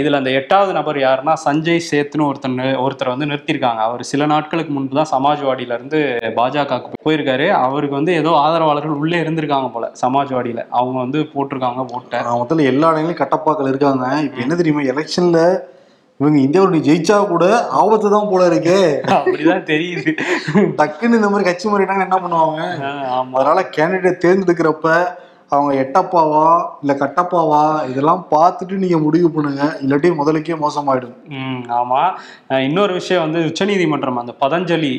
இதுல 0.00 0.20
அந்த 0.20 0.30
எட்டாவது 0.38 0.72
நபர் 0.76 0.98
யாருன்னா 1.04 1.34
சஞ்சய் 1.44 1.82
சேத்னு 1.88 2.26
ஒருத்தர் 2.28 2.78
ஒருத்தர் 2.84 3.12
வந்து 3.14 3.28
நிறுத்தியிருக்காங்க. 3.30 3.80
அவர் 3.88 4.02
சில 4.12 4.26
நாட்களுக்கு 4.32 4.72
முன்பு 4.76 4.98
தான் 5.00 5.10
சமாஜ்வாடியில 5.14 5.76
இருந்து 5.78 5.98
பாஜகவுக்கு 6.38 7.04
போயிருக்காரு. 7.08 7.48
அவருக்கு 7.64 7.98
வந்து 8.00 8.14
ஏதோ 8.20 8.32
ஆதரவாளர்கள் 8.44 9.00
உள்ளே 9.02 9.20
இருந்திருக்காங்க 9.24 9.70
போல 9.74 9.90
சமாஜ்வாடியில. 10.02 10.62
அவங்க 10.78 10.98
வந்து 11.04 11.20
போட்டிருக்காங்க 11.34 11.84
ஓட்டை. 11.96 12.20
முதல்ல 12.42 12.70
எல்லா 12.72 12.92
இடங்களையும் 12.92 13.22
கட்டப்பாக்கள் 13.22 13.72
இருக்காங்க. 13.72 14.06
இப்ப 14.28 14.40
என்ன 14.46 14.56
தெரியுமா? 14.60 14.84
எலெக்ஷன்ல 14.94 15.40
இவங்க 16.20 16.38
இந்தியாவோட 16.44 16.78
ஜெயிச்சா 16.86 17.16
கூட 17.26 17.44
ஆபத்து 17.80 18.08
தான் 18.14 18.30
போல 18.30 18.46
இருக்கே. 18.50 18.78
அப்படிதான் 19.16 19.68
தெரியுது. 19.70 20.10
டக்குன்னு 20.78 21.18
இந்த 21.20 21.28
மாதிரி 21.32 21.48
கட்சி 21.48 21.66
மாறிட்டாங்க 21.68 22.06
என்ன 22.06 22.18
பண்ணுவாங்க? 22.24 22.60
அதனால 23.36 23.62
கேண்டிடேட் 23.76 24.22
தேர்ந்தெடுக்கிறப்ப 24.24 24.88
அவங்க 25.54 25.72
எட்டப்பாவா 25.82 26.46
இல்ல 26.82 26.92
கட்டப்பாவா 27.02 27.60
இதெல்லாம் 27.90 28.22
பார்த்துட்டு 28.32 28.74
நீங்க 28.82 28.98
முடிவு 29.04 29.28
பண்ணுங்க. 29.34 29.62
இல்லாட்டி 29.82 30.08
முதலுக்கே 30.18 30.56
மோசமாயிடும். 30.64 31.14
ம் 31.38 31.62
ஆமா. 31.78 32.00
இன்னொரு 32.66 32.92
விஷயம் 32.98 33.24
வந்து 33.24 33.40
உச்சநீதிமன்றம் 33.50 34.20
அந்த 34.22 34.32
பதஞ்சலி 34.42 34.92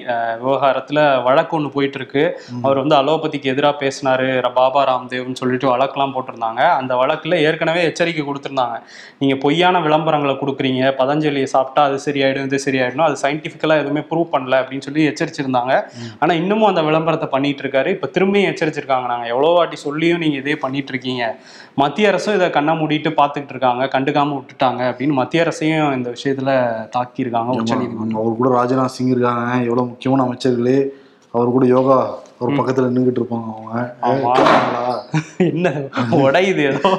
விவகாரத்துல 0.44 1.00
வழக்கு 1.28 1.56
ஒன்று 1.58 1.70
போயிட்டு 1.76 2.00
இருக்கு 2.02 2.24
அவர் 2.64 2.82
வந்து 2.84 2.96
அலோபதிக்கு 3.02 3.52
எதிராக 3.54 3.76
பேசினாரு 3.84 4.28
பாபா 4.60 4.82
ராம்தேவ்னு 4.90 5.40
சொல்லிட்டு 5.42 5.68
வழக்கெல்லாம் 5.74 6.16
போட்டிருந்தாங்க. 6.16 6.62
அந்த 6.80 6.94
வழக்குல 7.02 7.38
ஏற்கனவே 7.48 7.84
எச்சரிக்கை 7.90 8.26
கொடுத்துருந்தாங்க. 8.30 8.78
நீங்க 9.22 9.38
பொய்யான 9.46 9.82
விளம்பரங்களை 9.88 10.36
கொடுக்குறீங்க 10.42 10.84
பதஞ்சலியை 11.02 11.50
சாப்பிட்டா 11.56 11.84
அது 11.90 12.00
சரியாயிடும் 12.08 12.50
இது 12.50 12.60
சரியாயிடும் 12.68 13.06
அது 13.10 13.18
சயின்டிஃபிக்கலா 13.24 13.80
எதுவுமே 13.84 14.04
ப்ரூவ் 14.10 14.34
பண்ணல 14.34 14.62
அப்படின்னு 14.64 14.88
சொல்லி 14.88 15.08
எச்சரிச்சிருந்தாங்க. 15.12 15.76
ஆனா 16.24 16.32
இன்னமும் 16.42 16.72
அந்த 16.72 16.84
விளம்பரத்தை 16.90 17.30
பண்ணிட்டு 17.38 17.64
இருக்காரு. 17.66 17.92
இப்ப 17.98 18.12
திரும்பியும் 18.18 18.52
எச்சரிச்சிருக்காங்க. 18.54 19.08
நாங்க 19.14 19.28
எவ்வளவு 19.36 19.58
வாட்டி 19.60 19.80
சொல்லியும் 19.86 20.24
நீங்க 20.26 20.38
இதே 20.44 20.56
பண்ணிட்டு 20.64 20.94
இருக்கீங்க 20.94 21.24
மத்திய 21.82 22.12
அரசும் 22.12 22.38
இதை 22.38 22.48
கண்ணை 22.50 22.74
மூடிட்டு 22.80 23.12
பார்த்துக்கிட்டு 23.20 23.54
இருக்காங்க. 23.56 23.84
கண்டுக்காம 23.94 24.34
விட்டுட்டாங்க 24.38 24.82
அப்படின்னு 24.90 25.20
மத்திய 25.20 25.44
அரசையும் 25.44 25.92
இந்த 25.98 26.10
விஷயத்துல 26.16 26.52
தாக்கியிருக்காங்க 26.96 27.60
அவர் 28.22 28.40
கூட 28.42 28.50
ராஜ்நாத் 28.58 28.96
சிங் 28.96 29.14
இருக்காங்க. 29.16 29.46
எவ்வளவு 29.70 29.92
முக்கியமான 29.92 30.26
அமைச்சர்களே. 30.30 30.80
அவர் 31.32 31.56
கூட 31.56 31.66
யோகா 31.76 31.98
ஒரு 32.40 32.52
பக்கத்துல 32.58 32.90
நின்றுட்டு 32.94 33.20
இருப்பாங்க 33.20 33.50
அவங்க? 34.08 35.02
என்ன 35.38 35.70
உடையுது 36.26 36.62
ஏதோ? 36.70 36.92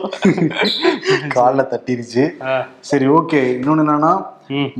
கால்ல 1.34 1.62
தட்டிருச்சு. 1.72 2.24
சரி 2.90 3.06
ஓகே. 3.18 3.40
இன்னொன்னு 3.60 3.84
என்னன்னா 3.84 4.12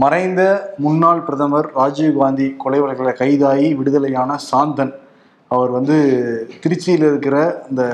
மறைந்த 0.02 0.42
முன்னாள் 0.84 1.24
பிரதமர் 1.26 1.68
ராஜீவ் 1.74 2.18
காந்தி 2.20 2.46
கொலை 2.62 2.80
வழக்கில் 2.80 3.20
கைதாகி 3.20 3.68
விடுதலையான 3.74 4.38
சாந்தன். 4.50 4.92
அவர் 5.50 5.70
வந்து 5.76 5.96
திருச்சியில் 6.62 7.06
இருக்கிற 7.10 7.36
இந்த 7.70 7.84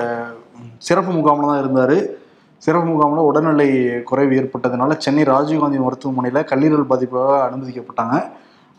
சிறப்பு 0.86 1.12
முகாமில் 1.18 1.50
தான் 1.50 1.60
இருந்தார். 1.62 1.96
சிறப்பு 2.62 2.88
முகாமில் 2.92 3.26
உடல்நிலை 3.28 3.68
குறைவு 4.10 4.34
ஏற்பட்டதுனால 4.40 4.96
சென்னை 5.04 5.24
ராஜீவ்காந்தி 5.32 5.78
மருத்துவமனையில் 5.84 6.46
கல்லீரல் 6.50 6.90
பாதிப்பாக 6.92 7.34
அனுமதிக்கப்பட்டாங்க. 7.46 8.16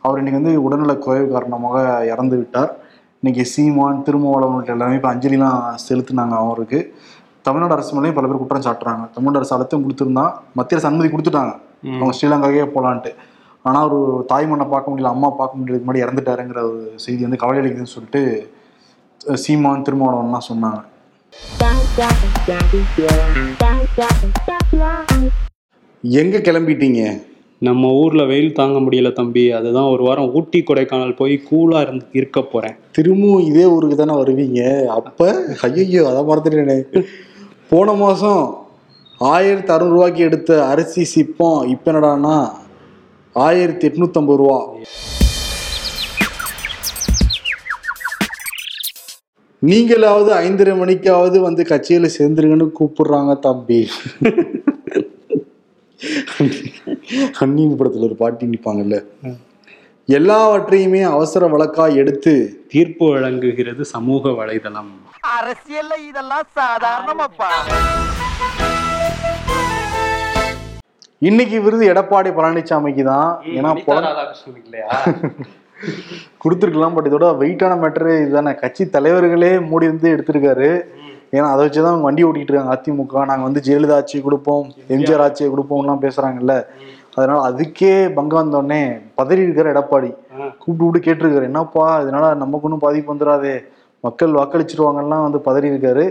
அவர் 0.03 0.19
இன்னைக்கு 0.21 0.39
வந்து 0.41 0.53
உடல்நல 0.65 0.93
குறைவு 1.05 1.27
காரணமாக 1.35 1.77
இறந்து 2.13 2.35
விட்டார். 2.41 2.71
இன்னைக்கு 3.21 3.43
சீமான் 3.53 4.03
திருமாவளவன் 4.07 4.55
உள்ளிட்ட 4.55 4.75
எல்லாமே 4.77 4.97
இப்போ 4.99 5.09
அஞ்சலிலாம் 5.13 5.61
செலுத்தினாங்க 5.87 6.35
அவருக்கு. 6.43 6.79
தமிழ்நாடு 7.45 7.75
அரசு 7.77 7.93
மேலேயும் 7.95 8.17
பல 8.17 8.27
பேர் 8.29 8.41
குற்றம் 8.41 8.65
சாட்டுறாங்க. 8.67 9.03
தமிழ்நாடு 9.15 9.39
அரசு 9.41 9.53
அழுத்தம் 9.55 9.83
கொடுத்துருந்தா 9.85 10.25
மத்திய 10.57 10.77
அரசு 10.77 10.89
அனுமதி 10.89 11.09
கொடுத்துட்டாங்க. 11.13 11.53
அவங்க 11.97 12.13
ஸ்ரீலங்காவே 12.17 12.67
போகலான்ட்டு 12.75 13.11
ஆனால் 13.67 13.85
ஒரு 13.87 14.01
தாய் 14.31 14.47
மண்ணை 14.49 14.65
பார்க்க 14.73 14.91
முடியல 14.91 15.11
அம்மா 15.15 15.29
பார்க்க 15.39 15.59
முடியல 15.59 15.79
முன்னாடி 15.81 16.03
இறந்துட்டாருங்கிற 16.05 16.59
ஒரு 16.69 16.81
செய்தி 17.05 17.21
வந்து 17.27 17.39
கவலை 17.41 17.59
அளிக்குதுன்னு 17.61 17.95
சொல்லிட்டு 17.95 18.21
சீமான் 19.43 19.85
திருமாவளவன்லாம் 19.87 20.47
சொன்னாங்க. 20.51 20.79
எங்க 26.03 26.37
கிளம்பிட்டீங்க? 26.37 27.21
நம்ம 27.59 27.91
ஊர்ல 27.91 28.23
வெயில் 28.23 28.53
தாங்க 28.53 28.79
முடியல 28.79 29.11
தம்பி. 29.11 29.51
அதுதான் 29.51 29.91
ஒரு 29.91 30.03
வாரம் 30.03 30.33
ஊட்டி 30.33 30.63
கொடைக்கானல் 30.67 31.15
போய் 31.15 31.41
கூலா 31.51 31.81
இருந்து 31.81 32.05
இருக்க 32.11 32.41
போறேன். 32.41 32.75
திரும்பவும் 32.91 33.45
இதே 33.45 33.65
ஊருக்கு 33.65 33.95
தானே 33.95 34.21
வருவீங்க? 34.21 34.85
அப்ப 34.85 35.45
ஐயோ 35.61 36.07
அதை 36.07 36.21
மறந்துட்டேனே. 36.23 37.05
போன 37.69 37.93
மாசம் 37.93 38.65
ஆயிரத்தி 39.17 39.73
அறுநூறுவாய்க்கு 39.73 40.15
எடுத்த 40.15 40.65
அரிசி 40.65 41.03
சிப்பம் 41.03 41.67
இப்ப 41.67 41.91
என்னடான்னா 41.91 42.51
ஆயிரத்தி 43.33 43.87
எட்நூத்தம்பது 43.87 44.35
ரூபா. 44.35 44.65
நீங்களாவது 49.61 50.31
ஐந்தரை 50.45 50.73
மணிக்காவது 50.79 51.37
வந்து 51.45 51.61
கட்சியில 51.69 52.07
சேர்ந்துருங்கன்னு 52.15 52.65
கூப்பிடுறாங்க 52.79 53.31
தம்பி. 53.45 53.79
அந்நியன் 57.43 57.77
படத்துல 57.79 58.07
ஒரு 58.09 58.15
பாட்டி 58.21 58.45
நிப்பாங்கல்ல. 58.51 58.97
எல்லாவற்றையுமே 60.17 61.01
அவசர 61.13 61.47
வழக்கா 61.53 61.85
எடுத்து 62.01 62.33
தீர்ப்பு 62.73 63.05
வழங்குகிறது 63.13 63.85
சமூக 63.95 64.29
வலைதளம். 64.39 64.91
அரசியல்ல 65.37 65.93
இதெல்லாம் 66.09 66.47
சாதாரணமாப்பா. 66.59 67.51
இன்னைக்கு 71.29 71.59
விருது 71.61 71.85
எடப்பாடி 71.93 72.31
பழனிசாமிக்கு 72.39 73.03
தான். 73.13 73.29
ஏன்னா 73.57 73.71
கொடுத்துருக்கலாம் 76.43 76.95
பட் 76.95 77.07
இதோட 77.09 77.27
வெயிட்டான 77.41 77.73
மேட்டரு 77.81 78.13
இதுதானே. 78.23 78.53
கட்சி 78.61 78.83
தலைவர்களே 78.95 79.51
மூடி 79.69 79.85
வந்து 79.91 80.07
எடுத்திருக்காரு. 80.15 80.69
ஏன்னா 81.35 81.47
அதை 81.53 81.61
வச்சு 81.65 81.81
தான் 81.85 82.03
வண்டி 82.07 82.21
ஓட்டிட்டு 82.27 82.51
இருக்காங்க 82.51 82.75
அதிமுக. 82.75 83.25
நாங்கள் 83.31 83.47
வந்து 83.47 83.63
ஜெயலலிதா 83.67 83.95
ஆட்சியை 84.01 84.21
கொடுப்போம் 84.27 84.67
எம்ஜிஆர் 84.95 85.23
ஆட்சியை 85.25 85.49
கொடுப்போம்லாம் 85.53 86.03
பேசுறாங்கல்ல. 86.05 86.53
அதனால 87.17 87.37
அதுக்கே 87.49 87.93
பங்கம் 88.17 88.41
வந்தோடனே 88.41 88.81
பதறி 89.19 89.41
இருக்கிற 89.45 89.67
எடப்பாடி. 89.73 90.09
கூப்பிட்டு 90.61 90.83
கூப்பிட்டு 90.83 91.05
கேட்டிருக்காரு. 91.07 91.49
என்னப்பா 91.51 91.85
இதனால 92.03 92.25
நமக்கு 92.43 92.67
ஒன்றும் 92.67 92.83
பாதிப்பு 92.85 93.11
வந்துடாதே. 93.13 93.55
மக்கள் 94.03 94.37
வாக்களிச்சிருவாங்கலாம் 94.39 95.25
வந்து 95.27 95.39
பதறி 95.47 95.67
இருக்காரு. 95.73 96.05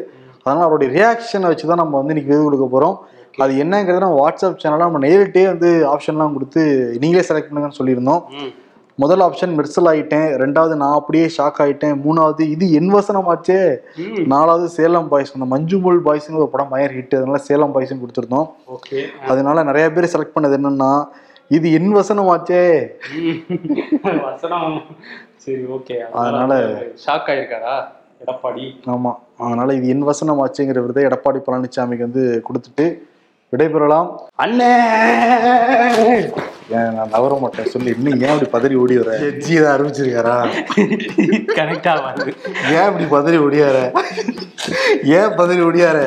அதனால 0.44 0.64
அவருடைய 0.68 0.88
ரியாக்ஷனை 0.96 1.48
வச்சு 1.52 1.70
தான் 1.70 1.82
நம்ம 1.82 1.96
வந்து 2.00 2.12
இன்னைக்கு 2.14 2.32
விருது 2.32 2.46
கொடுக்க 2.46 2.66
போகிறோம் 2.74 2.96
அது 3.44 3.54
என்னங்கிறத 3.62 4.02
நம்ம 4.04 4.18
வாட்ஸ்அப் 4.22 4.60
சேனலாக 4.62 4.88
நம்ம 4.88 5.00
நேரிட்டே 5.06 5.42
வந்து 5.52 5.70
ஆப்ஷன்லாம் 5.94 6.36
கொடுத்து 6.36 6.62
நீங்களே 7.02 7.24
செலக்ட் 7.28 7.48
பண்ணுங்கன்னு 7.48 7.78
சொல்லியிருந்தோம். 7.80 8.22
முதல் 8.98 9.20
ஆப்ஷன் 9.20 9.58
மெர்சல் 9.58 9.84
ஆயிட்டேன். 9.84 10.36
ரெண்டாவது 10.36 10.74
நான் 10.74 10.94
அப்படியே 10.94 11.30
ஷாக் 11.38 11.60
ஆயிட்டேன். 11.60 12.00
மூணாவது 12.08 12.40
இது 12.40 12.72
என் 12.72 12.94
வசனமாச்சே. 12.94 13.76
ம். 13.96 14.26
நாலாவது 14.26 14.68
சேலம் 14.68 15.08
பாய்ஸ் 15.08 15.34
அந்த 15.38 15.56
மஞ்சுமல் 15.56 15.98
பாய்ஸ்னு 16.04 16.36
ஒரு 16.36 16.48
படம் 16.48 16.72
பயர் 16.72 16.96
ஹிட் 16.96 17.16
அதனால 17.16 17.38
சேலம் 17.38 17.80
பாய்ஸ்னு 17.80 18.00
கொடுத்துருந்தோம். 18.00 18.50
அதனால 19.26 19.62
நிறைய 19.62 19.90
பேர் 19.90 20.18
செலக்ட் 20.18 20.38
பண்ணது 20.38 20.56
என்னன்னா 20.56 21.04
இது 21.48 21.72
என் 21.72 21.96
வசனமாச்சே. 21.96 22.86
வசனம். 24.22 24.82
சரி 25.36 25.58
ஓகே 25.58 25.96
அதனால- 25.96 26.58
ஷாக் 27.06 27.28
ஆயிருக்காரா? 27.28 27.82
எடப்பாடி. 28.26 28.72
ஆமா. 28.86 29.14
அதனால 29.38 29.74
இது 29.74 29.88
என் 29.88 30.06
வசனமாச்சேங்கிற 30.06 30.80
விருதை 30.80 31.04
எடப்பாடி 31.04 31.40
பழனிசாமிக்கு 31.46 31.98
வந்து 31.98 32.42
கொடுத்துட்டு 32.48 32.98
விடைபெறலாம். 33.56 34.14
அண்ணே! 34.38 34.84
நான் 36.72 37.10
நவர 37.10 37.32
மாட்டேன். 37.40 37.68
சொல்லி 37.72 37.90
இன்னும் 37.94 38.20
ஏன் 38.20 38.32
அப்படி 38.32 38.48
பதறி 38.54 38.74
ஓடி 38.74 38.94
வர? 39.00 39.10
ஜி 39.44 39.52
இதை 39.54 39.68
ஆரம்பிச்சிருக்காரா? 39.74 40.36
கரெக்டா 41.58 41.92
வருது 42.04 42.32
ஏன் 42.74 42.88
இப்படி 42.90 43.06
பதறி 43.14 43.38
ஓடியார 43.44 43.76
ஏன் 45.18 45.36
பதறி 45.38 45.60
ஓடியார 45.68 45.98